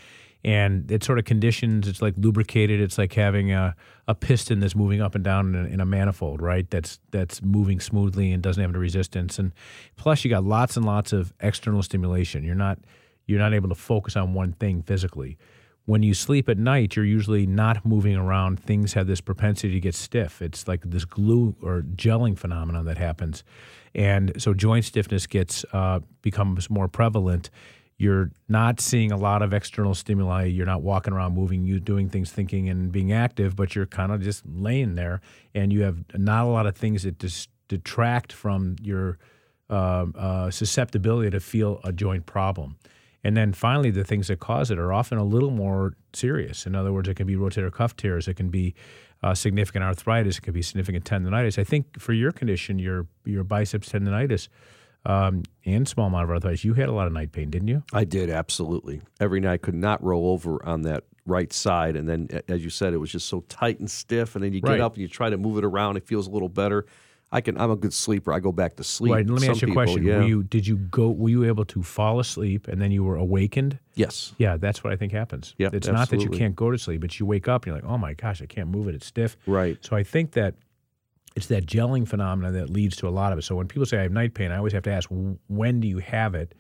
and 0.44 0.90
it 0.92 1.04
sort 1.04 1.20
of 1.20 1.26
conditions. 1.26 1.88
It's 1.88 2.02
like 2.02 2.14
lubricated. 2.18 2.80
It's 2.80 2.98
like 2.98 3.14
having 3.14 3.52
a, 3.52 3.76
a 4.08 4.16
piston 4.16 4.60
that's 4.60 4.76
moving 4.76 5.02
up 5.02 5.16
and 5.16 5.24
down 5.24 5.56
in 5.56 5.66
a, 5.66 5.68
in 5.68 5.80
a, 5.80 5.86
manifold, 5.86 6.42
right? 6.42 6.70
That's 6.70 7.00
that's 7.12 7.42
moving 7.42 7.80
smoothly 7.80 8.32
and 8.32 8.42
doesn't 8.42 8.62
have 8.62 8.72
any 8.72 8.80
resistance. 8.80 9.40
And 9.40 9.52
plus, 9.96 10.24
you 10.24 10.30
got 10.30 10.44
lots 10.44 10.78
and 10.78 10.86
lots 10.86 11.14
of 11.14 11.34
external 11.40 11.84
stimulation. 11.84 12.44
You're 12.44 12.56
not 12.56 12.80
you're 13.26 13.40
not 13.40 13.54
able 13.54 13.70
to 13.70 13.76
focus 13.76 14.16
on 14.16 14.34
one 14.34 14.54
thing 14.54 14.84
physically. 14.84 15.38
When 15.86 16.04
you 16.04 16.14
sleep 16.14 16.50
at 16.50 16.58
night, 16.58 16.98
you're 16.98 17.06
usually 17.06 17.48
not 17.48 17.86
moving 17.86 18.18
around. 18.18 18.60
Things 18.60 18.94
have 18.94 19.08
this 19.08 19.22
propensity 19.22 19.74
to 19.74 19.80
get 19.80 19.96
stiff. 19.96 20.42
It's 20.42 20.68
like 20.68 20.82
this 20.84 21.06
glue 21.06 21.56
or 21.62 21.84
gelling 21.96 22.38
phenomenon 22.38 22.86
that 22.86 22.98
happens, 22.98 23.44
and 23.96 24.34
so 24.38 24.54
joint 24.54 24.86
stiffness 24.86 25.28
gets 25.28 25.66
uh, 25.74 26.02
becomes 26.22 26.70
more 26.70 26.88
prevalent 26.88 27.50
you're 27.98 28.30
not 28.48 28.80
seeing 28.80 29.12
a 29.12 29.18
lot 29.18 29.42
of 29.42 29.54
external 29.54 29.96
stimuli. 29.96 30.46
You're 30.46 30.68
not 30.68 30.84
walking 30.84 31.14
around 31.14 31.34
moving, 31.34 31.64
you 31.64 31.80
doing 31.80 32.10
things, 32.10 32.32
thinking 32.32 32.70
and 32.70 32.92
being 32.92 33.12
active, 33.12 33.56
but 33.56 33.76
you're 33.76 33.88
kind 33.88 34.12
of 34.12 34.22
just 34.22 34.44
laying 34.46 34.96
there, 34.96 35.20
and 35.56 35.74
you 35.74 35.82
have 35.82 36.04
not 36.14 36.46
a 36.46 36.50
lot 36.50 36.68
of 36.68 36.76
things 36.76 37.04
that 37.04 37.18
dis- 37.18 37.48
detract 37.68 38.32
from 38.32 38.76
your 38.82 39.18
uh, 39.70 40.06
uh, 40.16 40.52
susceptibility 40.52 41.32
to 41.32 41.40
feel 41.40 41.82
a 41.84 41.92
joint 41.92 42.26
problem. 42.26 42.78
And 43.24 43.36
then 43.36 43.52
finally, 43.52 43.90
the 43.90 44.04
things 44.04 44.28
that 44.28 44.40
cause 44.40 44.70
it 44.70 44.78
are 44.78 44.94
often 44.94 45.18
a 45.18 45.24
little 45.24 45.50
more 45.50 45.94
serious. 46.14 46.66
In 46.66 46.76
other 46.76 46.94
words, 46.94 47.10
it 47.10 47.16
can 47.16 47.26
be 47.26 47.36
rotator 47.36 47.72
cuff 47.72 47.96
tears, 47.96 48.28
it 48.28 48.36
can 48.36 48.50
be 48.50 48.76
uh, 49.24 49.34
significant 49.34 49.84
arthritis, 49.84 50.38
it 50.38 50.42
can 50.42 50.54
be 50.54 50.62
significant 50.62 51.04
tendonitis. 51.04 51.58
I 51.58 51.64
think 51.64 52.00
for 52.00 52.14
your 52.14 52.32
condition, 52.32 52.78
your 52.78 53.08
your 53.26 53.44
biceps 53.44 53.90
tendonitis 53.90 54.50
um, 55.06 55.44
and 55.66 55.88
small 55.88 56.08
amount 56.08 56.26
of 56.26 56.30
arthritis. 56.30 56.64
You 56.64 56.74
had 56.74 56.90
a 56.90 56.94
lot 56.94 57.08
of 57.08 57.14
night 57.14 57.32
pain, 57.32 57.50
didn't 57.50 57.68
you? 57.68 57.84
I 57.94 58.04
did, 58.04 58.30
absolutely. 58.30 59.02
Every 59.20 59.40
night, 59.40 59.54
I 59.54 59.58
could 59.58 59.76
not 59.76 60.04
roll 60.04 60.30
over 60.32 60.64
on 60.66 60.82
that 60.84 61.04
right 61.26 61.52
side. 61.52 61.96
And 61.96 62.08
then, 62.08 62.28
as 62.48 62.64
you 62.64 62.70
said, 62.70 62.94
it 62.94 62.98
was 62.98 63.12
just 63.12 63.28
so 63.28 63.42
tight 63.50 63.80
and 63.80 63.90
stiff. 63.90 64.36
And 64.36 64.44
then 64.44 64.54
you 64.54 64.62
get 64.62 64.72
right. 64.72 64.80
up 64.82 64.94
and 64.94 65.02
you 65.02 65.08
try 65.08 65.30
to 65.30 65.38
move 65.38 65.58
it 65.58 65.64
around. 65.64 65.98
It 65.98 66.06
feels 66.06 66.28
a 66.28 66.32
little 66.32 66.50
better. 66.50 66.86
I 67.30 67.42
can. 67.42 67.60
I'm 67.60 67.72
a 67.72 67.76
good 67.76 67.94
sleeper. 67.94 68.32
I 68.32 68.40
go 68.40 68.54
back 68.54 68.78
to 68.78 68.86
sleep. 68.86 69.14
Right. 69.14 69.28
Let 69.28 69.42
me 69.42 69.48
Some 69.48 69.52
ask 69.52 69.62
you 69.62 69.66
a 69.66 69.70
people, 69.70 69.84
question. 69.84 70.04
Yeah. 70.06 70.20
Were 70.20 70.24
you 70.24 70.44
did 70.44 70.66
you 70.66 70.78
go? 70.78 71.12
Were 71.12 71.30
you 71.30 71.44
able 71.44 71.66
to 71.66 71.84
fall 71.84 72.22
asleep 72.22 72.70
and 72.70 72.82
then 72.82 72.92
you 72.92 73.04
were 73.04 73.18
awakened? 73.18 73.80
Yes. 73.96 74.34
Yeah, 74.38 74.56
that's 74.56 74.82
what 74.82 74.94
I 74.94 74.96
think 74.96 75.12
happens. 75.12 75.54
Yep, 75.58 75.74
it's 75.74 75.88
not 75.88 76.10
that 76.10 76.22
you 76.22 76.30
can't 76.30 76.56
go 76.56 76.72
to 76.72 76.78
sleep, 76.78 77.02
but 77.02 77.20
you 77.20 77.26
wake 77.26 77.50
up 77.50 77.66
and 77.66 77.74
you're 77.74 77.82
like, 77.82 77.92
oh 77.92 77.98
my 77.98 78.14
gosh, 78.14 78.42
I 78.42 78.46
can't 78.46 78.70
move 78.70 78.88
it. 78.88 78.96
It's 78.96 79.08
stiff. 79.08 79.36
Right. 79.46 79.78
So 79.82 79.96
I 79.98 80.04
think 80.04 80.32
that 80.34 80.56
it's 81.38 81.46
that 81.46 81.68
gelling 81.68 82.08
phenomenon 82.08 82.52
that 82.54 82.72
leads 82.72 82.96
to 82.98 83.08
a 83.08 83.12
lot 83.12 83.32
of 83.32 83.38
it. 83.38 83.44
So 83.44 83.56
when 83.56 83.68
people 83.68 83.86
say 83.86 84.00
I 84.00 84.02
have 84.02 84.12
night 84.12 84.34
pain, 84.34 84.52
I 84.52 84.58
always 84.58 84.74
have 84.74 84.82
to 84.84 84.92
ask, 84.92 85.08
when 85.48 85.80
do 85.80 85.88
you 85.88 86.00
have 86.00 86.34
it? 86.34 86.56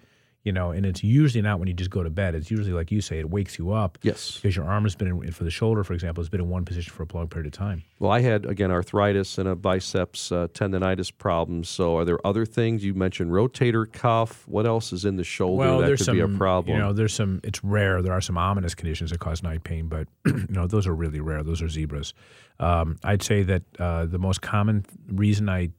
You 0.47 0.53
know, 0.53 0.71
and 0.71 0.85
it's 0.85 1.03
usually 1.03 1.41
not 1.41 1.59
when 1.59 1.67
you 1.67 1.73
just 1.73 1.89
go 1.89 2.03
to 2.03 2.09
bed. 2.09 2.33
It's 2.33 2.49
usually 2.49 2.71
like 2.71 2.89
you 2.89 3.01
say, 3.01 3.19
it 3.19 3.29
wakes 3.29 3.59
you 3.59 3.73
up. 3.73 3.97
Yes. 4.01 4.35
Because 4.35 4.55
your 4.55 4.63
arm 4.63 4.83
has 4.83 4.95
been 4.95 5.09
in, 5.09 5.31
for 5.33 5.43
the 5.43 5.51
shoulder, 5.51 5.83
for 5.83 5.91
example, 5.91 6.23
has 6.23 6.29
been 6.29 6.39
in 6.39 6.47
one 6.47 6.63
position 6.63 6.93
for 6.93 7.03
a 7.03 7.07
long 7.13 7.27
period 7.27 7.47
of 7.47 7.51
time. 7.51 7.83
Well, 7.99 8.11
I 8.11 8.21
had 8.21 8.45
again 8.45 8.71
arthritis 8.71 9.37
and 9.39 9.49
a 9.49 9.57
biceps 9.57 10.31
uh, 10.31 10.47
tendonitis 10.53 11.11
problem. 11.11 11.65
So, 11.65 11.97
are 11.97 12.05
there 12.05 12.25
other 12.25 12.45
things 12.45 12.81
you 12.85 12.93
mentioned? 12.93 13.31
Rotator 13.31 13.91
cuff. 13.91 14.47
What 14.47 14.65
else 14.65 14.93
is 14.93 15.03
in 15.03 15.17
the 15.17 15.25
shoulder 15.25 15.57
well, 15.57 15.79
that 15.79 15.87
could 15.87 16.05
some, 16.05 16.15
be 16.15 16.21
a 16.21 16.29
problem? 16.29 16.77
You 16.77 16.81
know, 16.81 16.93
there's 16.93 17.13
some. 17.13 17.41
It's 17.43 17.61
rare. 17.61 18.01
There 18.01 18.13
are 18.13 18.21
some 18.21 18.37
ominous 18.37 18.73
conditions 18.73 19.11
that 19.11 19.19
cause 19.19 19.43
night 19.43 19.65
pain, 19.65 19.89
but 19.89 20.07
you 20.25 20.45
know, 20.47 20.65
those 20.65 20.87
are 20.87 20.95
really 20.95 21.19
rare. 21.19 21.43
Those 21.43 21.61
are 21.61 21.67
zebras. 21.67 22.13
Um, 22.61 22.97
I'd 23.03 23.21
say 23.21 23.43
that 23.43 23.63
uh, 23.79 24.05
the 24.05 24.17
most 24.17 24.41
common 24.41 24.85
reason 25.09 25.49
I 25.49 25.71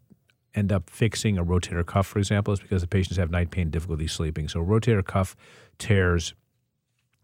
end 0.59 0.73
up 0.73 0.91
fixing 0.91 1.39
a 1.39 1.45
rotator 1.45 1.87
cuff, 1.87 2.07
for 2.07 2.19
example, 2.19 2.53
is 2.53 2.61
because 2.61 2.83
the 2.83 2.89
patients 2.89 3.17
have 3.17 3.31
night 3.31 3.51
pain, 3.51 3.71
difficulty 3.71 4.07
sleeping. 4.07 4.49
So 4.49 4.61
rotator 4.61 5.05
cuff 5.05 5.37
tears 5.79 6.35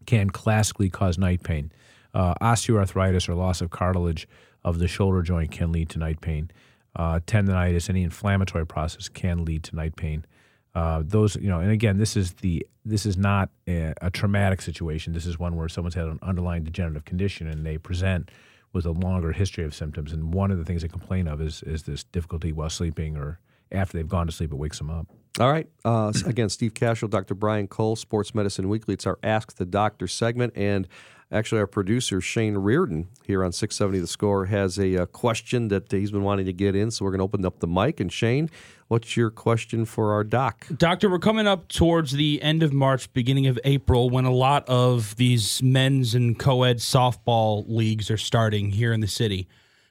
can 0.05 0.29
classically 0.29 0.89
cause 0.89 1.17
night 1.17 1.43
pain. 1.43 1.71
Uh, 2.13 2.33
osteoarthritis 2.41 3.27
or 3.27 3.35
loss 3.35 3.61
of 3.61 3.69
cartilage 3.69 4.27
of 4.63 4.79
the 4.79 4.87
shoulder 4.87 5.21
joint 5.21 5.51
can 5.51 5.71
lead 5.71 5.89
to 5.89 5.99
night 5.99 6.21
pain. 6.21 6.49
Uh, 6.95 7.19
tendonitis, 7.27 7.89
any 7.89 8.03
inflammatory 8.03 8.65
process 8.65 9.09
can 9.09 9.43
lead 9.43 9.63
to 9.63 9.75
night 9.75 9.95
pain. 9.95 10.25
Uh, 10.73 11.03
those, 11.05 11.35
you 11.37 11.49
know, 11.49 11.59
and 11.59 11.71
again, 11.71 11.97
this 11.97 12.17
is 12.17 12.33
the 12.35 12.65
this 12.83 13.05
is 13.05 13.17
not 13.17 13.49
a, 13.67 13.93
a, 14.01 14.11
traumatic 14.11 14.61
situation. 14.61 15.13
This 15.13 15.25
is 15.25 15.39
one 15.39 15.55
where 15.55 15.67
someone's 15.69 15.95
had 15.95 16.05
an 16.05 16.19
underlying 16.21 16.63
degenerative 16.63 17.05
condition 17.05 17.47
and 17.47 17.65
they 17.65 17.77
present 17.77 18.29
with 18.75 18.85
a 18.85 18.91
longer 18.91 19.31
history 19.31 19.63
of 19.63 19.73
symptoms. 19.73 20.11
And 20.11 20.33
one 20.33 20.51
of 20.51 20.57
the 20.57 20.65
things 20.65 20.81
they 20.83 20.87
complain 20.87 21.27
of 21.27 21.41
is 21.41 21.63
is 21.63 21.83
this 21.83 22.03
difficulty 22.03 22.51
while 22.51 22.69
sleeping 22.69 23.15
or 23.17 23.39
after 23.71 23.97
they've 23.97 24.07
gone 24.07 24.27
to 24.27 24.31
sleep, 24.31 24.51
it 24.51 24.57
wakes 24.57 24.77
them 24.77 24.91
up. 24.91 25.07
All 25.39 25.51
right. 25.51 25.67
Uh, 25.83 26.13
again, 26.25 26.49
Steve 26.49 26.73
Kashul, 26.73 27.09
Dr. 27.09 27.33
Brian 27.33 27.67
Cole, 27.67 27.95
Sports 27.95 28.35
Medicine 28.35 28.69
Weekly. 28.69 28.93
It's 28.93 29.07
our 29.07 29.17
Ask 29.23 29.55
the 29.55 29.65
Doctor 29.65 30.07
segment. 30.07 30.53
And 30.55 30.87
actually, 31.31 31.59
our 31.59 31.67
producer, 31.67 32.21
Shane 32.21 32.57
Reardon, 32.57 33.07
here 33.25 33.43
on 33.43 33.51
670 33.51 33.99
The 33.99 34.07
Score, 34.07 34.45
has 34.45 34.77
a, 34.77 34.95
a 34.95 35.03
uh, 35.03 35.05
question 35.05 35.69
that 35.69 35.91
he's 35.91 36.11
been 36.11 36.23
wanting 36.23 36.45
to 36.45 36.53
get 36.53 36.75
in. 36.75 36.91
So 36.91 37.05
we're 37.05 37.11
going 37.11 37.19
to 37.19 37.25
open 37.25 37.45
up 37.45 37.59
the 37.59 37.67
mic. 37.67 37.99
And 37.99 38.11
Shane, 38.11 38.49
what's 38.87 39.17
your 39.17 39.29
question 39.29 39.85
for 39.85 40.13
our 40.13 40.23
doc? 40.23 40.67
Doctor, 40.77 41.09
we're 41.09 41.19
coming 41.19 41.47
up 41.47 41.67
towards 41.67 42.11
the 42.11 42.41
end 42.41 42.63
of 42.63 42.71
March, 42.73 43.11
beginning 43.13 43.47
of 43.47 43.59
April, 43.63 44.09
when 44.09 44.25
a 44.25 44.33
lot 44.33 44.67
of 44.69 45.15
these 45.15 45.61
men's 45.63 46.15
and 46.15 46.37
co 46.37 46.63
ed 46.63 46.77
softball 46.77 47.65
leagues 47.67 48.11
are 48.11 48.17
starting 48.17 48.71
here 48.71 48.93
in 48.93 49.01
the 49.01 49.07
city. 49.07 49.47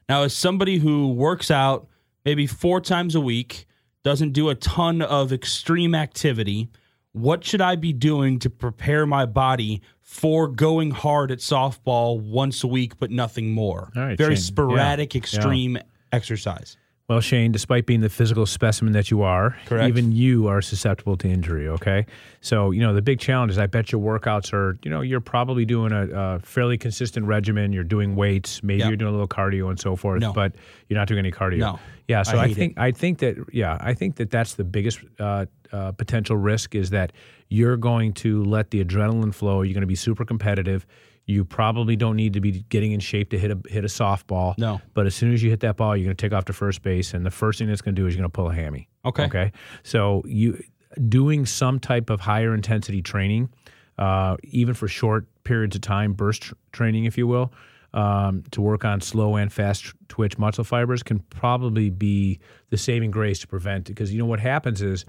Now, 0.08 0.22
as 0.22 0.34
somebody 0.34 0.78
who 0.78 1.12
works 1.12 1.50
out 1.50 1.88
maybe 2.24 2.46
four 2.46 2.80
times 2.80 3.14
a 3.14 3.20
week, 3.20 3.66
doesn't 4.02 4.32
do 4.32 4.50
a 4.50 4.54
ton 4.54 5.02
of 5.02 5.32
extreme 5.32 5.94
activity, 5.94 6.68
what 7.14 7.44
should 7.44 7.60
I 7.60 7.76
be 7.76 7.92
doing 7.92 8.40
to 8.40 8.50
prepare 8.50 9.06
my 9.06 9.24
body 9.24 9.82
for 10.00 10.48
going 10.48 10.90
hard 10.90 11.30
at 11.30 11.38
softball 11.38 12.20
once 12.20 12.64
a 12.64 12.66
week, 12.66 12.98
but 12.98 13.12
nothing 13.12 13.52
more? 13.52 13.90
Very 13.94 14.16
Shane. 14.16 14.36
sporadic, 14.36 15.14
yeah. 15.14 15.18
extreme 15.18 15.76
yeah. 15.76 15.82
exercise. 16.12 16.76
Well, 17.06 17.20
Shane, 17.20 17.52
despite 17.52 17.84
being 17.84 18.00
the 18.00 18.08
physical 18.08 18.46
specimen 18.46 18.94
that 18.94 19.10
you 19.10 19.20
are, 19.20 19.58
Correct. 19.66 19.88
even 19.88 20.12
you 20.12 20.46
are 20.46 20.62
susceptible 20.62 21.18
to 21.18 21.28
injury. 21.28 21.68
Okay, 21.68 22.06
so 22.40 22.70
you 22.70 22.80
know 22.80 22.94
the 22.94 23.02
big 23.02 23.20
challenge 23.20 23.52
is 23.52 23.58
I 23.58 23.66
bet 23.66 23.92
your 23.92 24.00
workouts 24.00 24.54
are 24.54 24.78
you 24.82 24.90
know 24.90 25.02
you're 25.02 25.20
probably 25.20 25.66
doing 25.66 25.92
a, 25.92 26.08
a 26.08 26.38
fairly 26.38 26.78
consistent 26.78 27.26
regimen. 27.26 27.74
You're 27.74 27.84
doing 27.84 28.16
weights, 28.16 28.62
maybe 28.62 28.78
yep. 28.78 28.88
you're 28.88 28.96
doing 28.96 29.10
a 29.10 29.12
little 29.12 29.28
cardio 29.28 29.68
and 29.68 29.78
so 29.78 29.96
forth, 29.96 30.22
no. 30.22 30.32
but 30.32 30.54
you're 30.88 30.98
not 30.98 31.06
doing 31.06 31.18
any 31.18 31.30
cardio. 31.30 31.58
No. 31.58 31.78
Yeah, 32.08 32.22
so 32.22 32.38
I, 32.38 32.44
I 32.44 32.54
think 32.54 32.72
it. 32.72 32.80
I 32.80 32.90
think 32.90 33.18
that 33.18 33.36
yeah 33.52 33.76
I 33.80 33.92
think 33.92 34.16
that 34.16 34.30
that's 34.30 34.54
the 34.54 34.64
biggest 34.64 35.00
uh, 35.20 35.44
uh, 35.72 35.92
potential 35.92 36.38
risk 36.38 36.74
is 36.74 36.88
that 36.90 37.12
you're 37.50 37.76
going 37.76 38.14
to 38.14 38.42
let 38.44 38.70
the 38.70 38.82
adrenaline 38.82 39.34
flow. 39.34 39.60
You're 39.60 39.74
going 39.74 39.82
to 39.82 39.86
be 39.86 39.94
super 39.94 40.24
competitive 40.24 40.86
you 41.26 41.44
probably 41.44 41.96
don't 41.96 42.16
need 42.16 42.34
to 42.34 42.40
be 42.40 42.64
getting 42.68 42.92
in 42.92 43.00
shape 43.00 43.30
to 43.30 43.38
hit 43.38 43.50
a 43.50 43.58
hit 43.68 43.84
a 43.84 43.88
softball. 43.88 44.56
No. 44.58 44.80
But 44.92 45.06
as 45.06 45.14
soon 45.14 45.32
as 45.32 45.42
you 45.42 45.50
hit 45.50 45.60
that 45.60 45.76
ball, 45.76 45.96
you're 45.96 46.04
going 46.04 46.16
to 46.16 46.20
take 46.20 46.32
off 46.32 46.44
to 46.46 46.52
first 46.52 46.82
base, 46.82 47.14
and 47.14 47.24
the 47.24 47.30
first 47.30 47.58
thing 47.58 47.68
that's 47.68 47.80
going 47.80 47.94
to 47.94 48.00
do 48.00 48.06
is 48.06 48.14
you're 48.14 48.22
going 48.22 48.30
to 48.30 48.34
pull 48.34 48.50
a 48.50 48.54
hammy. 48.54 48.88
Okay. 49.04 49.24
Okay. 49.24 49.52
So 49.82 50.22
you 50.26 50.62
doing 51.08 51.46
some 51.46 51.80
type 51.80 52.10
of 52.10 52.20
higher 52.20 52.54
intensity 52.54 53.02
training, 53.02 53.50
uh, 53.98 54.36
even 54.44 54.74
for 54.74 54.86
short 54.88 55.26
periods 55.44 55.76
of 55.76 55.82
time, 55.82 56.12
burst 56.12 56.42
tr- 56.42 56.54
training, 56.72 57.04
if 57.04 57.18
you 57.18 57.26
will, 57.26 57.52
um, 57.94 58.44
to 58.50 58.60
work 58.60 58.84
on 58.84 59.00
slow 59.00 59.36
and 59.36 59.52
fast 59.52 59.92
twitch 60.08 60.38
muscle 60.38 60.64
fibers 60.64 61.02
can 61.02 61.20
probably 61.30 61.90
be 61.90 62.38
the 62.70 62.76
saving 62.76 63.10
grace 63.10 63.38
to 63.40 63.46
prevent. 63.46 63.88
It. 63.88 63.92
Because 63.92 64.12
you 64.12 64.18
know 64.18 64.26
what 64.26 64.40
happens 64.40 64.82
is 64.82 65.04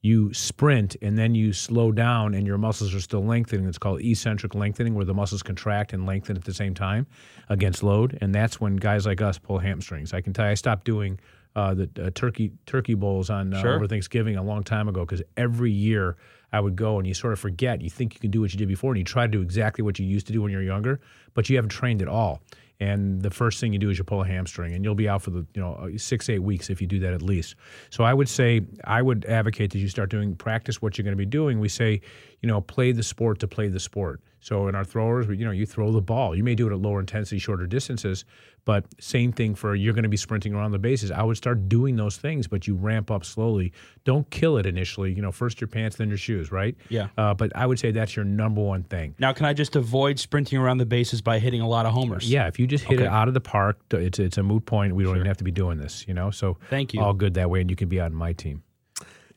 you 0.00 0.32
sprint 0.32 0.96
and 1.02 1.18
then 1.18 1.34
you 1.34 1.52
slow 1.52 1.90
down 1.90 2.34
and 2.34 2.46
your 2.46 2.58
muscles 2.58 2.94
are 2.94 3.00
still 3.00 3.24
lengthening. 3.24 3.66
It's 3.66 3.78
called 3.78 4.00
eccentric 4.00 4.54
lengthening, 4.54 4.94
where 4.94 5.04
the 5.04 5.14
muscles 5.14 5.42
contract 5.42 5.92
and 5.92 6.06
lengthen 6.06 6.36
at 6.36 6.44
the 6.44 6.54
same 6.54 6.74
time 6.74 7.06
against 7.48 7.82
load. 7.82 8.16
And 8.20 8.34
that's 8.34 8.60
when 8.60 8.76
guys 8.76 9.06
like 9.06 9.20
us 9.20 9.38
pull 9.38 9.58
hamstrings. 9.58 10.12
I 10.12 10.20
can 10.20 10.32
tell 10.32 10.44
you, 10.44 10.52
I 10.52 10.54
stopped 10.54 10.84
doing 10.84 11.18
uh, 11.56 11.74
the 11.74 11.90
uh, 12.00 12.10
turkey 12.14 12.52
turkey 12.66 12.94
bowls 12.94 13.30
on 13.30 13.52
uh, 13.52 13.60
sure. 13.60 13.74
over 13.74 13.88
Thanksgiving 13.88 14.36
a 14.36 14.42
long 14.42 14.62
time 14.62 14.88
ago 14.88 15.04
because 15.04 15.22
every 15.36 15.72
year 15.72 16.16
I 16.52 16.60
would 16.60 16.76
go 16.76 16.98
and 16.98 17.06
you 17.06 17.14
sort 17.14 17.32
of 17.32 17.40
forget. 17.40 17.80
You 17.80 17.90
think 17.90 18.14
you 18.14 18.20
can 18.20 18.30
do 18.30 18.40
what 18.40 18.52
you 18.52 18.58
did 18.58 18.68
before, 18.68 18.92
and 18.92 18.98
you 18.98 19.04
try 19.04 19.24
to 19.24 19.32
do 19.32 19.40
exactly 19.40 19.82
what 19.82 19.98
you 19.98 20.06
used 20.06 20.28
to 20.28 20.32
do 20.32 20.42
when 20.42 20.52
you 20.52 20.58
were 20.58 20.62
younger, 20.62 21.00
but 21.34 21.48
you 21.48 21.56
haven't 21.56 21.70
trained 21.70 22.00
at 22.00 22.08
all 22.08 22.40
and 22.80 23.22
the 23.22 23.30
first 23.30 23.60
thing 23.60 23.72
you 23.72 23.78
do 23.78 23.90
is 23.90 23.98
you 23.98 24.04
pull 24.04 24.22
a 24.22 24.26
hamstring 24.26 24.72
and 24.72 24.84
you'll 24.84 24.94
be 24.94 25.08
out 25.08 25.22
for 25.22 25.30
the 25.30 25.46
you 25.54 25.60
know 25.60 25.74
uh, 25.74 25.98
six 25.98 26.28
eight 26.28 26.40
weeks 26.40 26.70
if 26.70 26.80
you 26.80 26.86
do 26.86 26.98
that 27.00 27.12
at 27.12 27.22
least. 27.22 27.56
So 27.90 28.04
i 28.04 28.14
would 28.14 28.28
say 28.28 28.62
i 28.84 29.02
would 29.02 29.24
advocate 29.26 29.72
that 29.72 29.78
you 29.78 29.88
start 29.88 30.10
doing 30.10 30.34
practice 30.34 30.80
what 30.80 30.96
you're 30.96 31.04
going 31.04 31.16
to 31.16 31.16
be 31.16 31.26
doing. 31.26 31.60
We 31.60 31.68
say 31.68 32.00
you 32.40 32.48
know 32.48 32.60
play 32.60 32.92
the 32.92 33.02
sport 33.02 33.40
to 33.40 33.48
play 33.48 33.68
the 33.68 33.80
sport. 33.80 34.20
So 34.40 34.68
in 34.68 34.74
our 34.74 34.84
throwers 34.84 35.26
you 35.28 35.44
know 35.44 35.50
you 35.50 35.66
throw 35.66 35.92
the 35.92 36.00
ball. 36.00 36.36
You 36.36 36.44
may 36.44 36.54
do 36.54 36.68
it 36.68 36.72
at 36.72 36.78
lower 36.78 37.00
intensity 37.00 37.38
shorter 37.38 37.66
distances 37.66 38.24
but 38.68 38.84
same 39.00 39.32
thing 39.32 39.54
for 39.54 39.74
you're 39.74 39.94
going 39.94 40.02
to 40.02 40.10
be 40.10 40.18
sprinting 40.18 40.52
around 40.52 40.72
the 40.72 40.78
bases. 40.78 41.10
I 41.10 41.22
would 41.22 41.38
start 41.38 41.70
doing 41.70 41.96
those 41.96 42.18
things, 42.18 42.46
but 42.46 42.66
you 42.66 42.74
ramp 42.74 43.10
up 43.10 43.24
slowly. 43.24 43.72
Don't 44.04 44.28
kill 44.28 44.58
it 44.58 44.66
initially. 44.66 45.10
You 45.10 45.22
know, 45.22 45.32
first 45.32 45.58
your 45.58 45.68
pants, 45.68 45.96
then 45.96 46.10
your 46.10 46.18
shoes, 46.18 46.52
right? 46.52 46.76
Yeah. 46.90 47.08
Uh, 47.16 47.32
but 47.32 47.50
I 47.56 47.64
would 47.64 47.78
say 47.78 47.92
that's 47.92 48.14
your 48.14 48.26
number 48.26 48.60
one 48.60 48.82
thing. 48.82 49.14
Now, 49.18 49.32
can 49.32 49.46
I 49.46 49.54
just 49.54 49.74
avoid 49.74 50.18
sprinting 50.18 50.58
around 50.58 50.76
the 50.76 50.84
bases 50.84 51.22
by 51.22 51.38
hitting 51.38 51.62
a 51.62 51.66
lot 51.66 51.86
of 51.86 51.94
homers? 51.94 52.30
Yeah. 52.30 52.46
If 52.46 52.58
you 52.58 52.66
just 52.66 52.84
hit 52.84 52.96
okay. 52.96 53.06
it 53.06 53.10
out 53.10 53.26
of 53.26 53.32
the 53.32 53.40
park, 53.40 53.78
it's 53.90 54.18
it's 54.18 54.36
a 54.36 54.42
moot 54.42 54.66
point. 54.66 54.94
We 54.94 55.02
don't 55.02 55.12
sure. 55.12 55.16
even 55.16 55.28
have 55.28 55.38
to 55.38 55.44
be 55.44 55.50
doing 55.50 55.78
this. 55.78 56.06
You 56.06 56.12
know. 56.12 56.30
So 56.30 56.58
thank 56.68 56.92
you. 56.92 57.00
All 57.00 57.14
good 57.14 57.32
that 57.34 57.48
way, 57.48 57.62
and 57.62 57.70
you 57.70 57.76
can 57.76 57.88
be 57.88 58.00
on 58.00 58.12
my 58.12 58.34
team. 58.34 58.62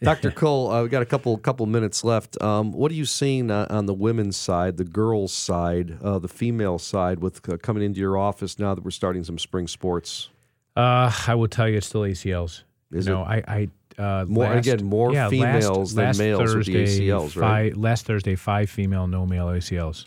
Dr. 0.04 0.32
Cole, 0.32 0.72
uh, 0.72 0.82
we 0.82 0.90
got 0.90 1.04
a 1.04 1.06
couple 1.06 1.38
couple 1.38 1.68
minutes 1.68 2.04
left. 2.04 2.42
Um, 2.42 2.72
what 2.72 2.92
are 2.92 2.96
you 2.96 3.06
seeing 3.06 3.52
uh, 3.52 3.68
on 3.70 3.86
the 3.86 3.94
women's 3.94 4.36
side, 4.36 4.78
the 4.78 4.84
girls' 4.84 5.32
side, 5.32 6.00
uh, 6.02 6.18
the 6.18 6.28
female 6.28 6.80
side, 6.80 7.20
with 7.20 7.48
uh, 7.48 7.58
coming 7.58 7.84
into 7.84 8.00
your 8.00 8.18
office 8.18 8.58
now 8.58 8.74
that 8.74 8.84
we're 8.84 8.90
starting 8.90 9.24
some 9.24 9.38
spring 9.38 9.68
sports? 9.68 10.30
Uh, 10.76 11.12
I 11.28 11.36
will 11.36 11.48
tell 11.48 11.70
you, 11.70 11.78
it's 11.78 11.86
still 11.86 12.02
ACLs. 12.02 12.64
Is 12.92 13.06
no, 13.06 13.22
it? 13.22 13.26
I, 13.48 13.70
I 13.98 14.02
uh, 14.02 14.26
more 14.26 14.46
last, 14.46 14.66
again 14.66 14.84
more 14.84 15.14
yeah, 15.14 15.30
females 15.30 15.94
last, 15.94 15.96
than 15.96 16.06
last 16.06 16.18
males 16.18 16.54
Thursday, 16.54 16.82
with 16.82 16.98
the 16.98 17.10
ACLs, 17.10 17.40
right? 17.40 17.72
Five, 17.72 17.78
last 17.78 18.06
Thursday, 18.08 18.36
five 18.36 18.72
female, 18.72 19.06
no 19.06 19.28
male 19.28 19.48
ACLs. 19.48 20.06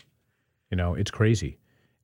You 0.71 0.77
know, 0.77 0.95
it's 0.95 1.11
crazy. 1.11 1.57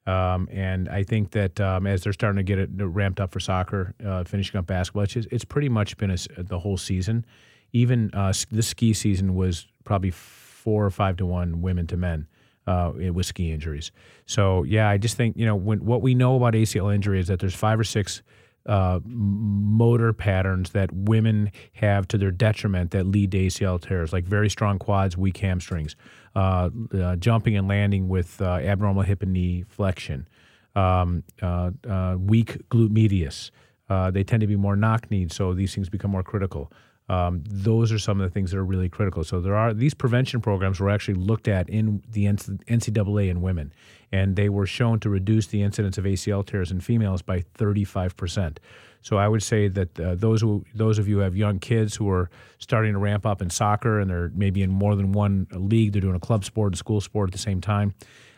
Um, 0.07 0.47
and 0.49 0.87
I 0.87 1.03
think 1.03 1.31
that 1.31 1.59
um, 1.59 1.85
as 1.85 2.03
they're 2.03 2.13
starting 2.13 2.37
to 2.37 2.43
get 2.43 2.57
it 2.57 2.69
ramped 2.73 3.19
up 3.19 3.31
for 3.31 3.41
soccer, 3.41 3.93
uh, 4.03 4.23
finishing 4.23 4.57
up 4.57 4.65
basketball, 4.65 5.03
it's, 5.03 5.15
it's 5.15 5.45
pretty 5.45 5.69
much 5.69 5.97
been 5.97 6.11
a, 6.11 6.17
the 6.37 6.57
whole 6.57 6.77
season 6.77 7.25
even 7.73 8.11
uh, 8.13 8.33
this 8.51 8.67
ski 8.67 8.93
season 8.93 9.35
was 9.35 9.67
probably 9.83 10.11
four 10.11 10.85
or 10.85 10.91
five 10.91 11.17
to 11.17 11.25
one 11.25 11.61
women 11.61 11.87
to 11.87 11.97
men 11.97 12.27
uh, 12.67 12.91
with 13.13 13.25
ski 13.25 13.51
injuries. 13.51 13.91
So 14.25 14.63
yeah, 14.63 14.89
I 14.89 14.97
just 14.97 15.17
think 15.17 15.37
you 15.37 15.45
know 15.45 15.55
when 15.55 15.85
what 15.85 16.01
we 16.01 16.15
know 16.15 16.35
about 16.35 16.53
ACL 16.53 16.93
injury 16.93 17.19
is 17.19 17.27
that 17.27 17.39
there's 17.39 17.55
five 17.55 17.79
or 17.79 17.83
six 17.83 18.21
uh, 18.65 18.99
motor 19.05 20.13
patterns 20.13 20.71
that 20.71 20.91
women 20.93 21.51
have 21.73 22.07
to 22.09 22.17
their 22.17 22.31
detriment 22.31 22.91
that 22.91 23.05
lead 23.05 23.31
to 23.31 23.47
ACL 23.47 23.81
tears, 23.81 24.13
like 24.13 24.25
very 24.25 24.49
strong 24.49 24.77
quads, 24.77 25.17
weak 25.17 25.37
hamstrings, 25.37 25.95
uh, 26.35 26.69
uh, 26.93 27.15
jumping 27.15 27.57
and 27.57 27.67
landing 27.67 28.07
with 28.07 28.41
uh, 28.41 28.55
abnormal 28.57 29.03
hip 29.03 29.23
and 29.23 29.33
knee 29.33 29.63
flexion, 29.67 30.27
um, 30.75 31.23
uh, 31.41 31.71
uh, 31.89 32.15
weak 32.19 32.57
glute 32.69 32.91
medius. 32.91 33.51
they 33.89 34.23
tend 34.23 34.41
to 34.41 34.47
be 34.47 34.55
more 34.55 34.75
knock 34.75 35.09
kneed, 35.09 35.31
so 35.31 35.53
these 35.53 35.73
things 35.73 35.89
become 35.89 36.11
more 36.11 36.23
critical. 36.23 36.71
Um, 37.11 37.43
those 37.45 37.91
are 37.91 37.99
some 37.99 38.21
of 38.21 38.23
the 38.29 38.33
things 38.33 38.51
that 38.51 38.57
are 38.57 38.63
really 38.63 38.87
critical. 38.87 39.25
So 39.25 39.41
there 39.41 39.53
are 39.53 39.73
these 39.73 39.93
prevention 39.93 40.39
programs 40.39 40.79
were 40.79 40.89
actually 40.89 41.15
looked 41.15 41.49
at 41.49 41.69
in 41.69 42.01
the 42.09 42.23
NCAA 42.23 43.29
in 43.29 43.41
women, 43.41 43.73
and 44.13 44.37
they 44.37 44.47
were 44.47 44.65
shown 44.65 44.97
to 45.01 45.09
reduce 45.09 45.47
the 45.47 45.61
incidence 45.61 45.97
of 45.97 46.05
ACL 46.05 46.45
tears 46.45 46.71
in 46.71 46.79
females 46.79 47.21
by 47.21 47.43
35 47.55 48.15
percent. 48.15 48.61
So 49.01 49.17
I 49.17 49.27
would 49.27 49.43
say 49.43 49.67
that 49.67 49.99
uh, 49.99 50.15
those 50.15 50.39
who 50.39 50.63
those 50.73 50.99
of 50.99 51.09
you 51.09 51.17
who 51.17 51.21
have 51.23 51.35
young 51.35 51.59
kids 51.59 51.97
who 51.97 52.09
are 52.09 52.29
starting 52.59 52.93
to 52.93 52.99
ramp 52.99 53.25
up 53.25 53.41
in 53.41 53.49
soccer 53.49 53.99
and 53.99 54.09
they're 54.09 54.31
maybe 54.33 54.63
in 54.63 54.69
more 54.69 54.95
than 54.95 55.11
one 55.11 55.47
league, 55.51 55.91
they're 55.91 56.01
doing 56.01 56.15
a 56.15 56.19
club 56.19 56.45
sport 56.45 56.71
and 56.71 56.77
school 56.77 57.01
sport 57.01 57.27
at 57.27 57.33
the 57.33 57.39
same 57.39 57.59
time. 57.59 57.93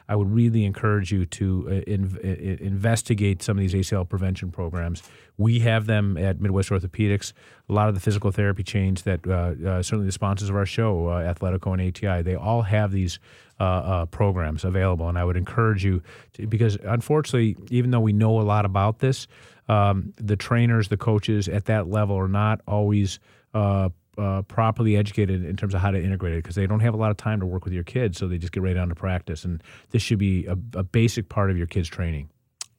I 0.08 0.16
would 0.16 0.32
really 0.32 0.66
encourage 0.66 1.12
you 1.12 1.26
to 1.26 1.68
uh, 1.68 1.72
in, 1.92 2.18
uh, 2.24 2.64
investigate 2.64 3.42
some 3.42 3.58
of 3.58 3.62
these 3.62 3.74
ACL 3.74 4.08
prevention 4.08 4.52
programs. 4.52 5.04
We 5.38 5.60
have 5.60 5.86
them 5.86 6.18
at 6.18 6.40
Midwest 6.40 6.70
Orthopedics. 6.70 7.34
A 7.70 7.74
lot 7.74 7.90
of 7.90 7.96
the 7.96 8.02
physical 8.02 8.32
therapy 8.32 8.64
chains 8.64 9.04
that 9.04 9.26
uh, 9.28 9.32
uh, 9.32 9.82
certainly 9.82 10.06
the 10.06 10.12
sponsors 10.12 10.50
of 10.50 10.56
our 10.56 10.66
show, 10.66 11.08
uh, 11.08 11.34
Athletico 11.34 11.74
and 11.74 11.82
ATI, 11.82 12.22
they 12.22 12.36
all 12.36 12.62
have 12.64 12.92
these 12.92 13.20
uh, 13.60 14.06
programs 14.08 14.66
available. 14.66 15.08
And 15.08 15.18
I 15.18 15.24
would 15.24 15.38
encourage 15.38 15.86
you 15.86 16.02
to, 16.34 16.48
because 16.48 16.78
unfortunately, 16.84 17.56
even 17.70 17.92
though 17.92 18.02
we 18.02 18.12
know 18.12 18.42
a 18.42 18.44
lot 18.44 18.66
about 18.66 19.00
this, 19.00 19.28
um, 19.70 20.14
the 20.18 20.36
trainers, 20.36 20.90
the 20.90 20.98
coaches 20.98 21.48
at 21.48 21.66
that 21.66 21.88
level 21.88 22.18
are 22.18 22.28
not 22.28 22.62
always 22.68 23.20
uh, 23.54 23.90
uh, 24.18 24.42
properly 24.44 24.96
educated 24.96 25.44
in 25.46 25.56
terms 25.56 25.74
of 25.74 25.82
how 25.82 25.92
to 25.92 26.02
integrate 26.02 26.34
it 26.34 26.44
because 26.44 26.56
they 26.56 26.68
don't 26.68 26.82
have 26.82 26.94
a 26.94 26.98
lot 26.98 27.12
of 27.12 27.18
time 27.18 27.40
to 27.40 27.46
work 27.46 27.64
with 27.66 27.74
your 27.74 27.84
kids, 27.84 28.18
so 28.18 28.28
they 28.28 28.38
just 28.38 28.54
get 28.54 28.64
right 28.64 28.78
on 28.78 28.90
to 28.90 28.96
practice. 28.96 29.44
And 29.44 29.62
this 29.90 30.02
should 30.02 30.20
be 30.20 30.46
a, 30.46 30.58
a 30.74 30.84
basic 30.84 31.30
part 31.30 31.50
of 31.52 31.58
your 31.58 31.68
kids' 31.68 31.88
training. 31.88 32.30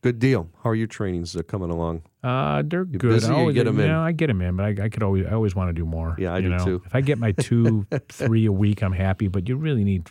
Good 0.02 0.18
deal. 0.18 0.50
How 0.62 0.68
are 0.68 0.74
your 0.74 0.86
trainings 0.86 1.34
uh, 1.34 1.42
coming 1.44 1.70
along? 1.70 2.02
Uh, 2.22 2.62
they're 2.66 2.80
You're 2.84 2.98
good. 2.98 3.10
Busy 3.12 3.32
I 3.32 3.34
always, 3.34 3.54
get 3.54 3.64
them 3.64 3.80
in. 3.80 3.90
I 3.90 4.12
get 4.12 4.26
them 4.26 4.42
in, 4.42 4.54
but 4.54 4.66
I, 4.66 4.84
I, 4.84 4.88
could 4.90 5.02
always, 5.02 5.24
I 5.26 5.32
always 5.32 5.54
want 5.54 5.70
to 5.70 5.72
do 5.72 5.86
more. 5.86 6.14
Yeah, 6.18 6.34
I 6.34 6.42
do 6.42 6.50
know? 6.50 6.62
too. 6.62 6.82
If 6.84 6.94
I 6.94 7.00
get 7.00 7.18
my 7.18 7.32
two, 7.38 7.86
three 8.10 8.44
a 8.44 8.52
week, 8.52 8.82
I'm 8.82 8.92
happy. 8.92 9.28
But 9.28 9.48
you 9.48 9.56
really 9.56 9.82
need, 9.82 10.10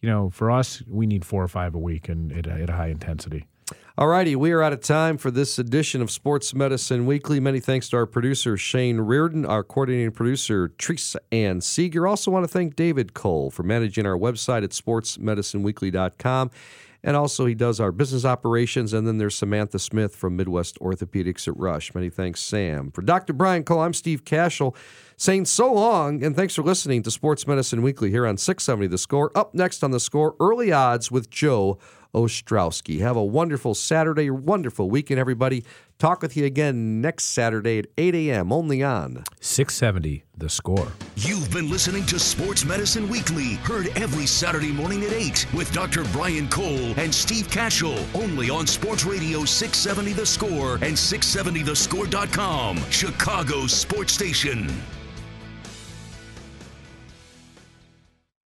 you 0.00 0.08
know, 0.08 0.30
for 0.30 0.50
us, 0.50 0.80
we 0.86 1.06
need 1.06 1.24
four 1.24 1.42
or 1.42 1.48
five 1.48 1.74
a 1.74 1.78
week 1.78 2.08
and 2.08 2.30
at, 2.30 2.46
at 2.46 2.70
a 2.70 2.72
high 2.72 2.86
intensity. 2.88 3.48
All 3.98 4.08
righty, 4.08 4.34
we 4.34 4.52
are 4.52 4.62
out 4.62 4.72
of 4.72 4.80
time 4.80 5.18
for 5.18 5.30
this 5.30 5.58
edition 5.58 6.00
of 6.00 6.10
Sports 6.10 6.54
Medicine 6.54 7.04
Weekly. 7.04 7.40
Many 7.40 7.60
thanks 7.60 7.90
to 7.90 7.98
our 7.98 8.06
producer, 8.06 8.56
Shane 8.56 9.00
Reardon, 9.00 9.44
our 9.44 9.62
coordinating 9.62 10.12
producer, 10.12 10.72
Teresa 10.78 11.20
Ann 11.30 11.60
Seeger. 11.60 12.06
Also 12.06 12.30
want 12.30 12.44
to 12.44 12.48
thank 12.48 12.74
David 12.74 13.12
Cole 13.12 13.50
for 13.50 13.62
managing 13.62 14.06
our 14.06 14.16
website 14.16 14.64
at 14.64 14.70
sportsmedicineweekly.com. 14.70 16.50
And 17.04 17.16
also, 17.16 17.46
he 17.46 17.54
does 17.54 17.80
our 17.80 17.90
business 17.90 18.24
operations. 18.24 18.92
And 18.92 19.06
then 19.06 19.18
there's 19.18 19.34
Samantha 19.34 19.78
Smith 19.78 20.14
from 20.14 20.36
Midwest 20.36 20.78
Orthopedics 20.80 21.48
at 21.48 21.56
Rush. 21.56 21.94
Many 21.94 22.10
thanks, 22.10 22.40
Sam. 22.40 22.92
For 22.92 23.02
Dr. 23.02 23.32
Brian 23.32 23.64
Cole, 23.64 23.80
I'm 23.80 23.92
Steve 23.92 24.24
Kashul 24.24 24.74
saying 25.16 25.44
so 25.44 25.72
long 25.72 26.24
and 26.24 26.34
thanks 26.34 26.54
for 26.54 26.62
listening 26.62 27.02
to 27.02 27.10
Sports 27.10 27.46
Medicine 27.46 27.82
Weekly 27.82 28.10
here 28.10 28.26
on 28.26 28.36
670 28.36 28.88
The 28.88 28.98
Score. 28.98 29.30
Up 29.36 29.54
next 29.54 29.84
on 29.84 29.90
The 29.90 30.00
Score, 30.00 30.34
early 30.40 30.72
odds 30.72 31.10
with 31.10 31.30
Joe 31.30 31.78
Ostrowski. 32.14 33.00
Have 33.00 33.16
a 33.16 33.24
wonderful 33.24 33.74
Saturday, 33.74 34.30
wonderful 34.30 34.90
weekend, 34.90 35.18
everybody. 35.18 35.64
Talk 35.98 36.20
with 36.20 36.36
you 36.36 36.44
again 36.44 37.00
next 37.00 37.24
Saturday 37.26 37.78
at 37.78 37.86
8 37.96 38.14
a.m. 38.14 38.52
only 38.52 38.82
on 38.82 39.22
670 39.40 40.24
The 40.36 40.48
Score. 40.48 40.88
You've 41.16 41.50
been 41.52 41.70
listening 41.70 42.04
to 42.06 42.18
Sports 42.18 42.64
Medicine 42.64 43.08
Weekly, 43.08 43.54
heard 43.56 43.86
every 43.96 44.26
Saturday 44.26 44.72
morning 44.72 45.04
at 45.04 45.12
8 45.12 45.46
with 45.54 45.72
Dr. 45.72 46.04
Brian 46.12 46.48
Cole 46.48 46.92
and 46.98 47.14
Steve 47.14 47.46
Kashul, 47.48 48.02
only 48.14 48.50
on 48.50 48.66
Sports 48.66 49.04
Radio 49.04 49.44
670 49.44 50.12
The 50.12 50.26
Score 50.26 50.74
and 50.74 50.96
670thescore.com, 50.96 52.78
Chicago 52.90 53.66
sports 53.66 54.12
station. 54.12 54.68